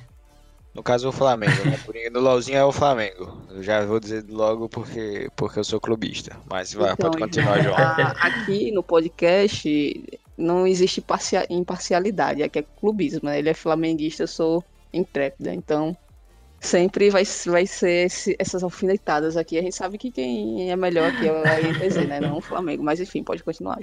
[0.73, 1.53] No caso, o Flamengo.
[1.65, 1.79] né?
[1.85, 3.37] Por- No LOLzinho é o Flamengo.
[3.51, 6.37] Eu já vou dizer logo porque, porque eu sou clubista.
[6.49, 7.75] Mas vai, Então, pode continuar, João.
[7.77, 10.05] aqui no podcast
[10.39, 13.39] não existe parcia- imparcialidade, aqui é clubismo, né?
[13.39, 15.95] Ele é flamenguista, eu sou intrépida, então
[16.61, 19.59] sempre vai, vai ser esse- essas alfinetadas aqui.
[19.59, 22.21] A gente sabe que quem é melhor aqui é a INTZ, né?
[22.21, 23.79] Não o Flamengo, mas enfim, pode continuar.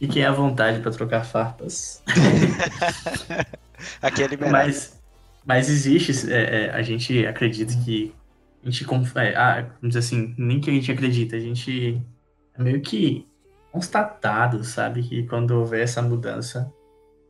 [0.00, 2.02] E quem é à vontade para trocar farpas.
[4.00, 4.52] Aqui é liberado.
[4.52, 4.98] Mas,
[5.44, 8.14] mas existe, é, é, a gente acredita que.
[8.64, 8.86] A gente,
[9.16, 12.00] é, ah, vamos dizer assim, nem que a gente acredita, a gente
[12.58, 13.26] é meio que
[13.72, 15.02] constatado, sabe?
[15.02, 16.70] Que quando houver essa mudança,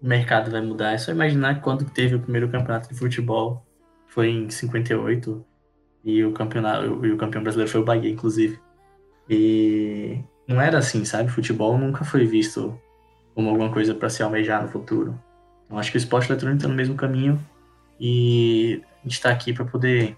[0.02, 0.92] o mercado vai mudar.
[0.92, 3.64] É só imaginar quando teve o primeiro campeonato de futebol,
[4.10, 5.44] foi em 58,
[6.04, 8.58] e o, campeonato, e o campeão brasileiro foi o Bahia, inclusive.
[9.28, 11.30] E não era assim, sabe?
[11.30, 12.78] Futebol nunca foi visto
[13.34, 15.18] como alguma coisa para se almejar no futuro.
[15.70, 17.40] Eu acho que o esporte eletrônico está no mesmo caminho
[17.98, 20.16] e a gente está aqui para poder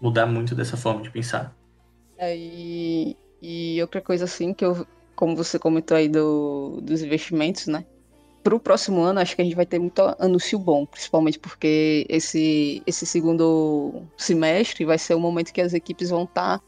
[0.00, 1.54] mudar muito dessa forma de pensar.
[2.16, 7.66] É, e, e outra coisa assim que eu, como você comentou aí do, dos investimentos,
[7.66, 7.84] né?
[8.44, 12.04] Para o próximo ano, acho que a gente vai ter muito anúncio bom, principalmente porque
[12.10, 16.60] esse, esse segundo semestre vai ser o momento que as equipes vão estar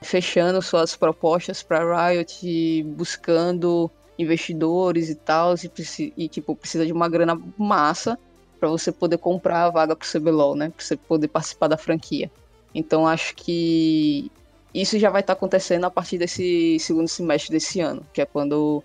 [0.00, 7.08] fechando suas propostas para Riot, buscando investidores e tal, e, e, tipo, precisa de uma
[7.08, 8.16] grana massa
[8.60, 10.70] para você poder comprar a vaga pro CBLOL, né?
[10.70, 12.30] Para você poder participar da franquia.
[12.72, 14.30] Então acho que
[14.72, 18.84] isso já vai estar acontecendo a partir desse segundo semestre desse ano, que é quando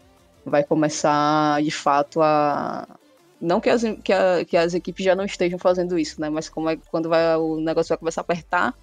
[0.49, 2.87] vai começar de fato a.
[3.41, 6.29] Não que as, que, a- que as equipes já não estejam fazendo isso, né?
[6.29, 8.73] Mas como é quando vai, o negócio vai começar a apertar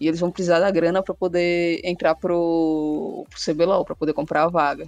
[0.00, 4.44] e eles vão precisar da grana para poder entrar pro, pro CBLOL, para poder comprar
[4.44, 4.86] a vaga.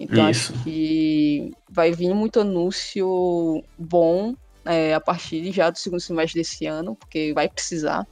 [0.00, 0.52] Então Isso.
[0.52, 6.66] acho que vai vir muito anúncio bom é, a partir já do segundo semestre desse
[6.66, 8.06] ano, porque vai precisar.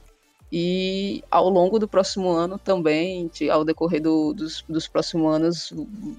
[0.51, 5.73] E ao longo do próximo ano também, ao decorrer do- dos, dos próximos anos,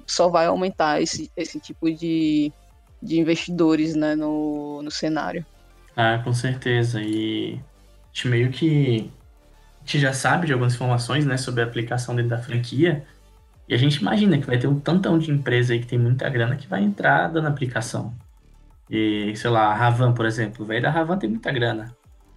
[0.07, 2.51] só vai aumentar esse, esse tipo de,
[3.03, 5.45] de investidores né, no, no cenário.
[5.95, 7.03] Ah, com certeza.
[7.03, 9.11] E a gente meio que
[9.76, 13.05] a gente já sabe de algumas informações, né, sobre a aplicação dentro da franquia.
[13.68, 16.28] E a gente imagina que vai ter um tantão de empresa aí que tem muita
[16.30, 18.14] grana que vai entrar dando aplicação.
[18.91, 21.95] E, sei lá, a Ravan, por exemplo, o velho da Ravan tem muita grana.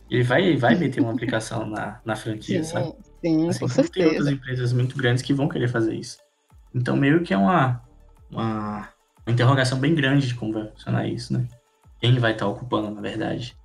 [0.10, 2.94] Ele vai, vai meter uma aplicação na, na franquia, sabe?
[3.22, 4.32] sim, Assim com como tem outras certeza.
[4.32, 6.18] empresas muito grandes que vão querer fazer isso.
[6.74, 7.82] Então, meio que é uma,
[8.30, 8.90] uma,
[9.26, 11.48] uma interrogação bem grande de como vai funcionar isso, né?
[12.00, 13.58] Quem vai estar ocupando, na verdade.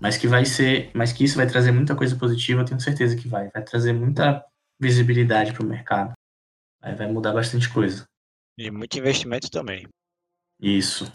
[0.00, 3.16] Mas que vai ser, mas que isso vai trazer muita coisa positiva, eu tenho certeza
[3.16, 3.50] que vai.
[3.50, 4.44] Vai trazer muita
[4.80, 6.12] visibilidade para o mercado.
[6.80, 8.04] Vai, vai mudar bastante coisa.
[8.58, 9.86] E muito investimento também.
[10.60, 11.10] Isso.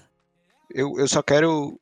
[0.70, 1.80] Eu, eu só quero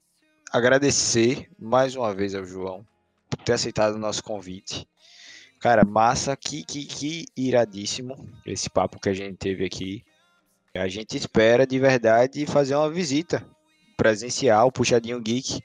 [0.51, 2.85] agradecer mais uma vez ao João
[3.29, 4.87] por ter aceitado o nosso convite.
[5.59, 8.15] Cara, massa, que, que, que iradíssimo
[8.45, 10.03] esse papo que a gente teve aqui.
[10.75, 13.45] A gente espera de verdade fazer uma visita
[13.97, 15.59] presencial, Puxadinho Geek,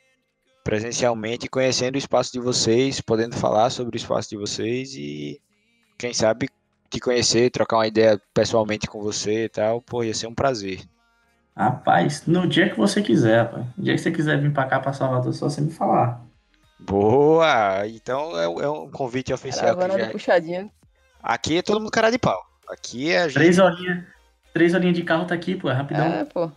[0.65, 5.41] presencialmente, conhecendo o espaço de vocês, podendo falar sobre o espaço de vocês e
[5.99, 6.49] quem sabe
[6.89, 9.83] te conhecer, trocar uma ideia pessoalmente com você e tal.
[9.83, 10.81] Pô, ia ser um prazer.
[11.61, 13.67] Rapaz, no dia que você quiser, rapaz.
[13.77, 16.23] No dia que você quiser vir para cá, para Salvador, é só você me falar.
[16.79, 17.87] Boa!
[17.87, 19.77] Então é, um- é um convite oficial.
[19.77, 20.71] Caravana já- do puxadinho.
[21.23, 22.41] Aqui é todo mundo cara de pau.
[22.69, 23.35] Aqui é a gente.
[23.35, 24.05] Três horinhas.
[24.55, 26.07] Três horinhas de carro tá aqui, pô, é rapidão.
[26.07, 26.51] É, pô.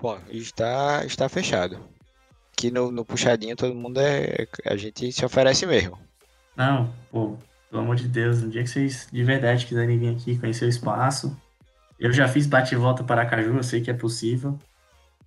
[0.00, 1.80] Bom, está, está fechado.
[2.52, 4.46] Aqui no, no puxadinho todo mundo é.
[4.66, 5.98] A gente se oferece mesmo.
[6.56, 7.36] Não, pô,
[7.70, 10.68] pelo amor de Deus, no dia que vocês de verdade quiserem vir aqui conhecer o
[10.68, 11.36] espaço,
[11.98, 14.58] eu já fiz bate e volta para Aracaju, eu sei que é possível.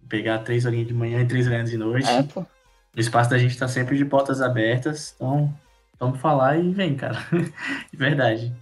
[0.07, 2.09] Pegar três horinhas de manhã e três horinhas de noite.
[2.09, 2.41] É, pô.
[2.41, 5.53] O espaço da gente tá sempre de portas abertas, então
[5.99, 7.17] vamos falar e vem, cara.
[7.91, 8.53] de verdade.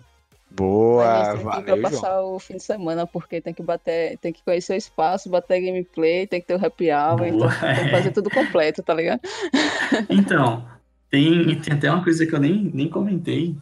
[0.52, 1.82] Boa, valeu, pra João.
[1.82, 5.62] passar o fim de semana, porque tem que bater, tem que conhecer o espaço, bater
[5.62, 7.92] gameplay, tem que ter o happy hour, então tem que é.
[7.92, 9.22] fazer tudo completo, tá ligado?
[10.10, 10.68] Então,
[11.10, 13.58] tem, tem até uma coisa que eu nem, nem comentei,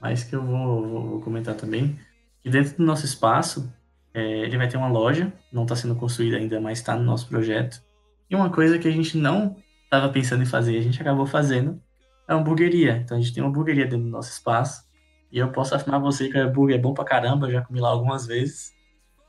[0.00, 1.98] mas que eu vou, vou, vou comentar também.
[2.40, 3.72] Que dentro do nosso espaço,
[4.14, 7.28] é, ele vai ter uma loja, não está sendo construída ainda, mas está no nosso
[7.28, 7.82] projeto.
[8.30, 11.82] E uma coisa que a gente não estava pensando em fazer, a gente acabou fazendo,
[12.28, 12.96] é uma hamburgueria.
[13.04, 14.84] Então a gente tem uma hamburgueria dentro do nosso espaço.
[15.32, 17.62] E eu posso afirmar a você que o hambúrguer é bom pra caramba, eu já
[17.62, 18.72] comi lá algumas vezes.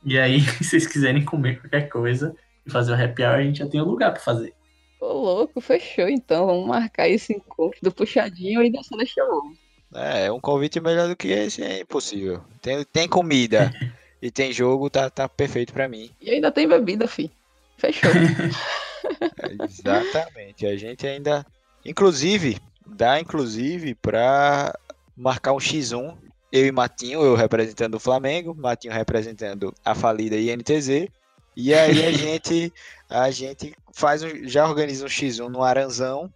[0.03, 3.59] E aí, se vocês quiserem comer qualquer coisa e fazer o happy hour, a gente
[3.59, 4.53] já tem um lugar para fazer.
[5.01, 6.45] Ô, louco, fechou então.
[6.45, 9.59] Vamos marcar esse encontro do puxadinho aí da Celestial Wolves.
[9.95, 12.43] É, um convite melhor do que esse é impossível.
[12.61, 13.71] Tem, tem comida
[14.25, 16.09] e tem jogo, tá, tá perfeito pra mim.
[16.19, 17.31] E ainda tem bebida, fi.
[17.77, 18.09] Fechou.
[19.63, 20.65] Exatamente.
[20.65, 21.45] A gente ainda.
[21.85, 22.57] Inclusive,
[22.87, 24.73] dá inclusive pra
[25.15, 26.17] marcar um X1.
[26.51, 31.07] Eu e Matinho, eu representando o Flamengo, Matinho representando a falida INTZ.
[31.55, 32.73] E aí a gente
[33.07, 36.33] a gente faz um, já organiza um X1 no Aranzão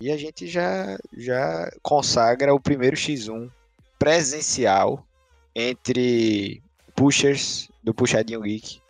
[0.00, 3.50] e a gente já já consagra o primeiro X1
[3.98, 5.06] presencial
[5.54, 6.62] entre
[6.96, 8.80] pushers do Puxadinho Geek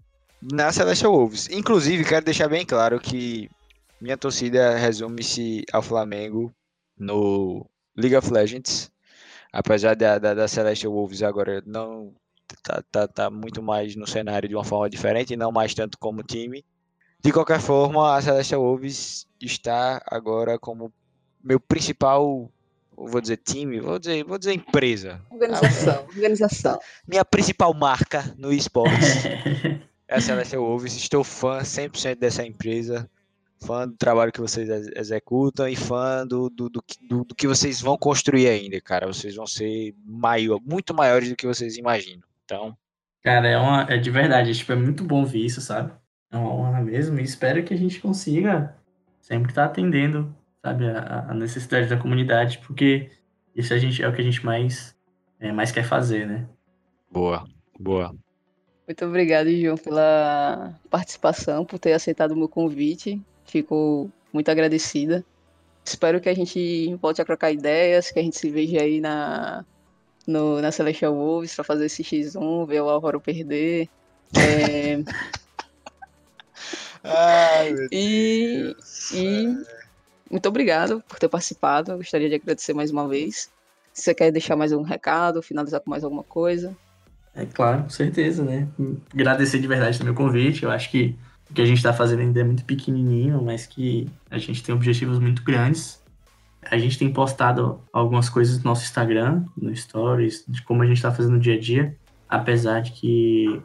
[0.40, 1.48] na Celestial Wolves.
[1.50, 3.50] Inclusive, quero deixar bem claro que
[4.00, 6.54] minha torcida resume-se ao Flamengo
[6.96, 8.90] no League of Legends.
[9.52, 12.14] Apesar da, da, da Celestial Wolves agora não
[12.62, 16.22] tá, tá, tá muito mais no cenário de uma forma diferente, não mais tanto como
[16.22, 16.64] time.
[17.20, 20.92] De qualquer forma, a Celestial Wolves está agora como
[21.42, 22.50] meu principal,
[22.96, 25.20] vou dizer time, vou dizer, vou dizer empresa.
[25.30, 26.78] Organização, organização.
[27.06, 29.24] Minha principal marca no esportes
[30.08, 30.96] é a Celestial Wolves.
[30.96, 33.08] Estou fã 100% dessa empresa,
[33.64, 37.80] fã do trabalho que vocês executam e fã do, do, do, do, do que vocês
[37.80, 39.06] vão construir ainda, cara.
[39.06, 42.22] Vocês vão ser maior, muito maiores do que vocês imaginam.
[42.44, 42.76] Então.
[43.22, 45.92] Cara, é, uma, é de verdade, tipo, é muito bom ver isso, sabe?
[46.30, 48.76] É uma honra mesmo, e espero que a gente consiga
[49.20, 50.32] sempre estar tá atendendo,
[50.66, 53.10] sabe, a, a, necessidade da comunidade, porque
[53.54, 54.96] isso a gente, é o que a gente mais,
[55.38, 56.44] é, mais quer fazer, né?
[57.08, 57.46] Boa,
[57.78, 58.12] boa.
[58.86, 63.22] Muito obrigado, João, pela participação, por ter aceitado o meu convite.
[63.44, 65.24] Fico muito agradecida.
[65.84, 69.64] Espero que a gente volte a trocar ideias, que a gente se veja aí na,
[70.26, 73.88] no, na Celestial Wolves para fazer esse X1, ver o Álvaro perder.
[74.36, 74.98] É...
[77.04, 78.74] Ai, e,
[79.14, 79.54] e
[80.30, 81.92] muito obrigado por ter participado.
[81.92, 83.50] Eu gostaria de agradecer mais uma vez.
[83.92, 86.76] Se você quer deixar mais um recado, finalizar com mais alguma coisa.
[87.34, 88.66] É claro, com certeza, né?
[89.12, 90.62] Agradecer de verdade também o convite.
[90.62, 91.16] Eu acho que
[91.50, 94.74] o que a gente está fazendo ainda é muito pequenininho, mas que a gente tem
[94.74, 96.02] objetivos muito grandes.
[96.62, 100.96] A gente tem postado algumas coisas no nosso Instagram, no Stories, de como a gente
[100.96, 101.96] está fazendo no dia a dia,
[102.28, 103.62] apesar de que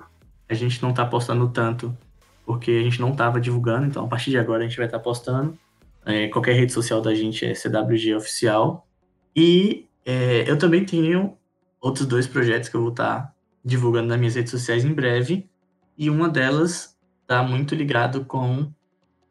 [0.48, 1.98] a gente não está postando tanto,
[2.46, 5.00] porque a gente não estava divulgando, então a partir de agora a gente vai estar
[5.00, 5.58] tá postando.
[6.06, 8.88] É, qualquer rede social da gente é CWG Oficial.
[9.36, 11.38] E é, eu também tenho
[11.80, 13.34] outros dois projetos que eu vou estar tá
[13.64, 15.50] divulgando nas minhas redes sociais em breve,
[15.98, 18.72] e uma delas está muito ligado com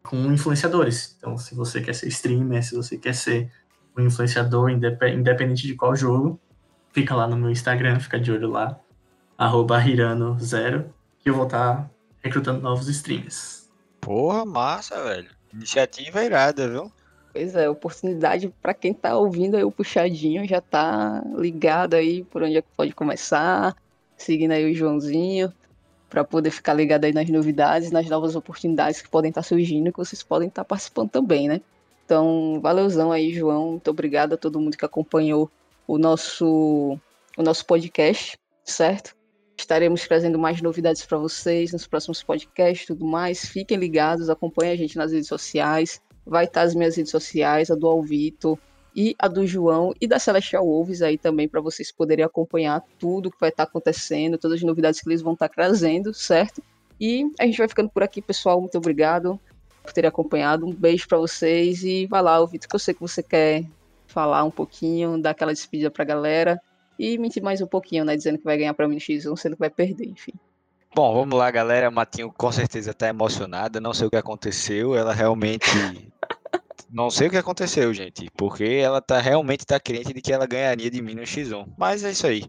[0.03, 1.15] com influenciadores.
[1.19, 3.53] Então, se você quer ser streamer, se você quer ser
[3.97, 6.41] um influenciador, independente de qual jogo,
[6.91, 8.81] fica lá no meu Instagram, fica de olho lá,
[9.37, 10.87] arroba Hirano0,
[11.19, 11.91] que eu vou estar tá
[12.23, 13.69] recrutando novos streamers.
[14.01, 15.40] Porra, massa, velho.
[15.53, 16.93] Iniciativa irada, viu?
[17.33, 22.43] Pois é, oportunidade para quem tá ouvindo aí o puxadinho, já tá ligado aí por
[22.43, 23.77] onde é que pode começar,
[24.17, 25.53] seguindo aí o Joãozinho,
[26.09, 29.93] para poder ficar ligado aí nas novidades, nas novas oportunidades que podem estar tá surgindo,
[29.93, 31.61] que vocês podem estar tá participando também, né?
[32.05, 33.71] Então, valeuzão aí, João.
[33.71, 35.49] Muito obrigado a todo mundo que acompanhou
[35.87, 36.99] o nosso,
[37.37, 39.20] o nosso podcast, certo?
[39.61, 43.45] Estaremos trazendo mais novidades para vocês nos próximos podcasts tudo mais.
[43.45, 46.01] Fiquem ligados, acompanhem a gente nas redes sociais.
[46.25, 48.59] Vai estar as minhas redes sociais, a do Alvito
[48.97, 53.31] e a do João e da Celestial Wolves aí também para vocês poderem acompanhar tudo
[53.31, 56.63] que vai estar acontecendo, todas as novidades que eles vão estar trazendo, certo?
[56.99, 58.59] E a gente vai ficando por aqui, pessoal.
[58.63, 59.39] Muito obrigado
[59.83, 60.67] por terem acompanhado.
[60.67, 63.67] Um beijo para vocês e vai lá, Vitor, que eu sei que você quer
[64.07, 66.59] falar um pouquinho, dar aquela despedida pra galera
[67.01, 68.15] e mentir mais um pouquinho, né?
[68.15, 70.35] Dizendo que vai ganhar pra mim no X1, sendo que vai perder, enfim.
[70.95, 71.91] Bom, vamos lá, galera.
[71.91, 73.81] Matinho com certeza tá emocionada.
[73.81, 74.95] Não sei o que aconteceu.
[74.95, 75.65] Ela realmente.
[76.93, 78.29] não sei o que aconteceu, gente.
[78.37, 81.67] Porque ela tá realmente tá crente de que ela ganharia de mim no X1.
[81.79, 82.45] Mas é isso aí.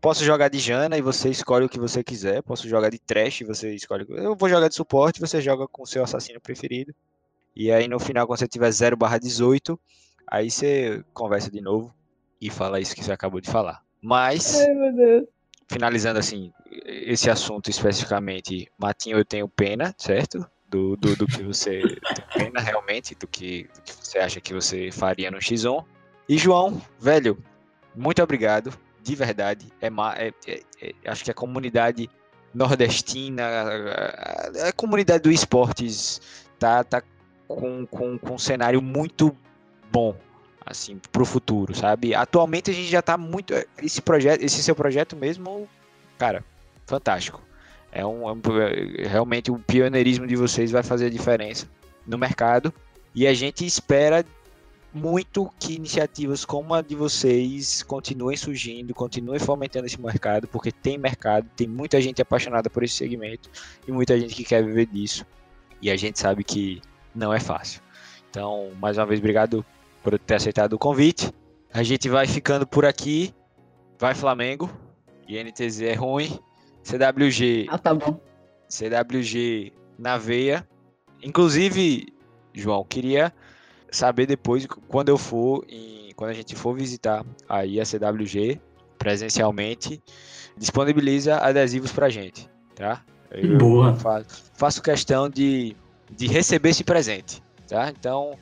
[0.00, 2.42] Posso jogar de Jana e você escolhe o que você quiser.
[2.42, 4.06] Posso jogar de trash e você escolhe.
[4.08, 6.94] Eu vou jogar de suporte, você joga com o seu assassino preferido.
[7.54, 9.78] E aí no final, quando você tiver 0 barra 18,
[10.26, 11.94] aí você conversa de novo
[12.40, 13.82] e fala isso que você acabou de falar.
[14.02, 15.26] Mas, Ai,
[15.68, 16.52] finalizando assim,
[16.84, 20.46] esse assunto especificamente, Matinho, eu tenho pena, certo?
[20.68, 21.80] Do, do, do que você
[22.34, 25.84] tem pena realmente, do que, do que você acha que você faria no X1.
[26.28, 27.42] E João, velho,
[27.94, 32.08] muito obrigado de verdade, é, é, é, é acho que a comunidade
[32.54, 36.22] nordestina, a, a, a comunidade do esportes
[36.58, 37.02] tá, tá
[37.46, 39.36] com, com, com um cenário muito
[39.92, 40.16] bom
[40.66, 42.14] assim pro futuro, sabe?
[42.14, 45.68] Atualmente a gente já tá muito esse projeto, esse seu projeto mesmo,
[46.18, 46.44] cara,
[46.86, 47.42] fantástico.
[47.92, 48.40] É um, é um
[49.08, 51.68] realmente o pioneirismo de vocês vai fazer a diferença
[52.04, 52.74] no mercado
[53.14, 54.24] E a gente espera
[54.92, 60.98] muito que iniciativas como a de vocês continuem surgindo, continuem fomentando esse mercado, porque tem
[60.98, 63.50] mercado, tem muita gente apaixonada por esse segmento
[63.86, 65.26] e muita gente que quer viver disso.
[65.82, 66.80] E a gente sabe que
[67.14, 67.80] não é fácil.
[68.30, 69.64] Então, mais uma vez, obrigado
[70.04, 71.32] por ter aceitado o convite.
[71.72, 73.34] A gente vai ficando por aqui.
[73.98, 74.70] Vai Flamengo.
[75.26, 76.38] INTZ é ruim.
[76.82, 77.66] CWG.
[77.70, 78.20] Ah, tá bom.
[78.68, 80.68] CWG na veia.
[81.22, 82.12] Inclusive,
[82.52, 83.32] João, queria
[83.90, 88.60] saber depois, quando eu for, em, quando a gente for visitar aí a CWG
[88.98, 90.02] presencialmente,
[90.56, 93.02] disponibiliza adesivos pra gente, tá?
[93.30, 93.94] Eu Boa.
[93.94, 95.74] Faço, faço questão de,
[96.10, 97.88] de receber esse presente, tá?
[97.88, 98.36] Então,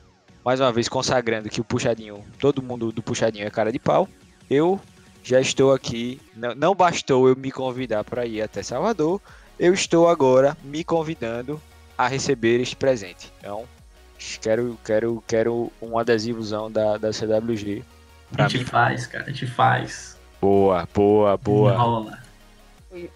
[0.44, 4.08] mais uma vez consagrando que o puxadinho, todo mundo do puxadinho é cara de pau.
[4.50, 4.80] Eu
[5.22, 9.20] já estou aqui, não, não bastou eu me convidar para ir até Salvador,
[9.58, 11.60] eu estou agora me convidando
[11.96, 13.32] a receber este presente.
[13.38, 13.64] Então,
[14.40, 17.84] quero, quero, quero um adesivozão da, da CWG.
[18.36, 18.64] A gente mim.
[18.64, 20.16] faz, cara, a gente faz.
[20.40, 21.76] Boa, boa, boa.
[21.76, 22.18] Rola.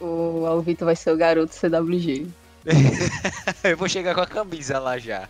[0.00, 2.28] O Alvito vai ser o garoto CWG.
[3.64, 5.28] eu vou chegar com a camisa lá já.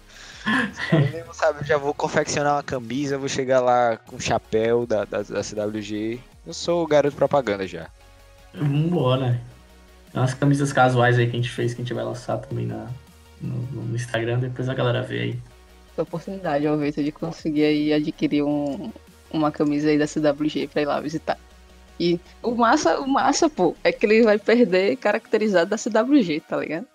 [0.93, 4.87] Eu não sabe, eu já vou confeccionar uma camisa, vou chegar lá com o chapéu
[4.87, 6.21] da, da, da CWG.
[6.47, 7.89] Eu sou o garoto propaganda já.
[8.55, 9.41] Vambora.
[10.13, 12.67] Tem umas camisas casuais aí que a gente fez, que a gente vai lançar também
[12.67, 12.87] na,
[13.41, 15.39] no, no Instagram, depois a galera vê aí.
[15.93, 18.93] Essa oportunidade, Alvito, de conseguir aí adquirir um,
[19.31, 21.39] uma camisa aí da CWG pra ir lá visitar.
[21.99, 26.59] E o massa, o massa, pô, é que ele vai perder caracterizado da CWG, tá
[26.59, 26.87] ligado?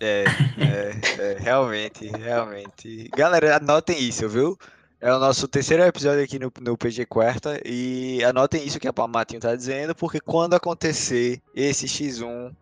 [0.00, 0.24] É,
[0.58, 3.08] é, é, realmente, realmente.
[3.16, 4.56] Galera, anotem isso, viu?
[5.00, 9.06] É o nosso terceiro episódio aqui no, no PG Quarta e anotem isso que a
[9.06, 12.52] Matinho tá dizendo, porque quando acontecer esse X1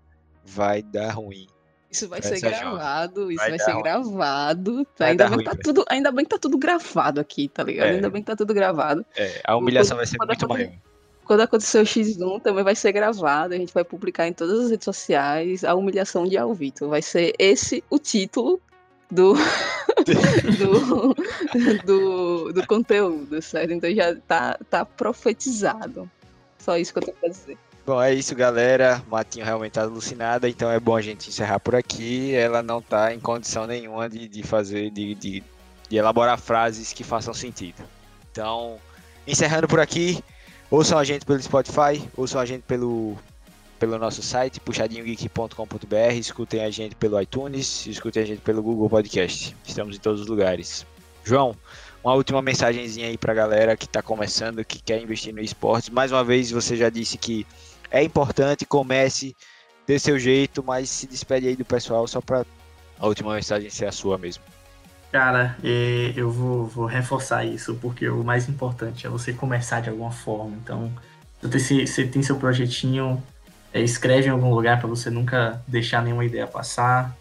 [0.44, 1.46] vai dar ruim.
[1.90, 3.82] Isso vai ser gravado, isso vai, vai ser ruim.
[3.82, 4.84] gravado.
[4.96, 5.06] Tá?
[5.06, 7.86] ainda, bem ruim, tá tudo, ainda bem que tá tudo gravado aqui, tá ligado?
[7.86, 7.90] É.
[7.92, 9.04] Ainda bem que tá tudo gravado.
[9.16, 10.72] É, a humilhação vai ser muito maior
[11.26, 14.70] quando acontecer o X1 também vai ser gravado, a gente vai publicar em todas as
[14.70, 16.88] redes sociais a humilhação de Alvito.
[16.88, 18.60] Vai ser esse o título
[19.10, 19.34] do,
[20.58, 21.14] do,
[21.84, 23.72] do, do, conteúdo, certo?
[23.72, 26.08] Então já tá, tá profetizado.
[26.58, 27.58] Só isso que eu tenho pra dizer.
[27.84, 29.02] Bom, é isso, galera.
[29.08, 32.34] Matinho realmente tá alucinada, então é bom a gente encerrar por aqui.
[32.34, 35.44] Ela não tá em condição nenhuma de, de fazer, de, de,
[35.88, 37.82] de elaborar frases que façam sentido.
[38.30, 38.78] Então,
[39.26, 40.22] encerrando por aqui.
[40.70, 43.16] Ouçam a gente pelo Spotify, ouçam a gente pelo,
[43.78, 49.56] pelo nosso site, puxadinhogeek.com.br, escutem a gente pelo iTunes, escutem a gente pelo Google Podcast.
[49.64, 50.84] Estamos em todos os lugares.
[51.22, 51.56] João,
[52.02, 55.92] uma última mensagenzinha aí pra galera que tá começando, que quer investir no esporte.
[55.92, 57.46] Mais uma vez, você já disse que
[57.88, 59.36] é importante, comece,
[59.86, 62.44] dê seu jeito, mas se despede aí do pessoal só pra
[62.98, 64.42] a última mensagem ser a sua mesmo.
[65.16, 69.88] Cara, é, eu vou, vou, reforçar isso, porque o mais importante é você começar de
[69.88, 70.54] alguma forma.
[70.62, 70.92] Então,
[71.58, 73.22] se você tem seu projetinho,
[73.72, 77.16] é, escreve em algum lugar para você nunca deixar nenhuma ideia passar.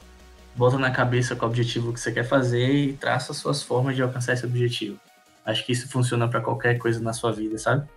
[0.57, 4.33] Bota na cabeça qual objetivo que você quer fazer e traça suas formas de alcançar
[4.33, 4.99] esse objetivo.
[5.45, 7.87] Acho que isso funciona para qualquer coisa na sua vida, sabe?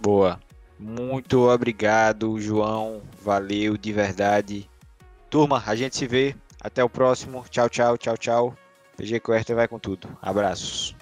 [0.00, 0.40] Boa.
[0.78, 3.02] Muito obrigado, João.
[3.22, 4.70] Valeu de verdade.
[5.28, 6.34] Turma, a gente se vê.
[6.62, 7.44] Até o próximo.
[7.50, 8.63] Tchau, tchau, tchau, tchau.
[8.96, 10.08] PG Coerta vai com tudo.
[10.22, 10.94] Abraços.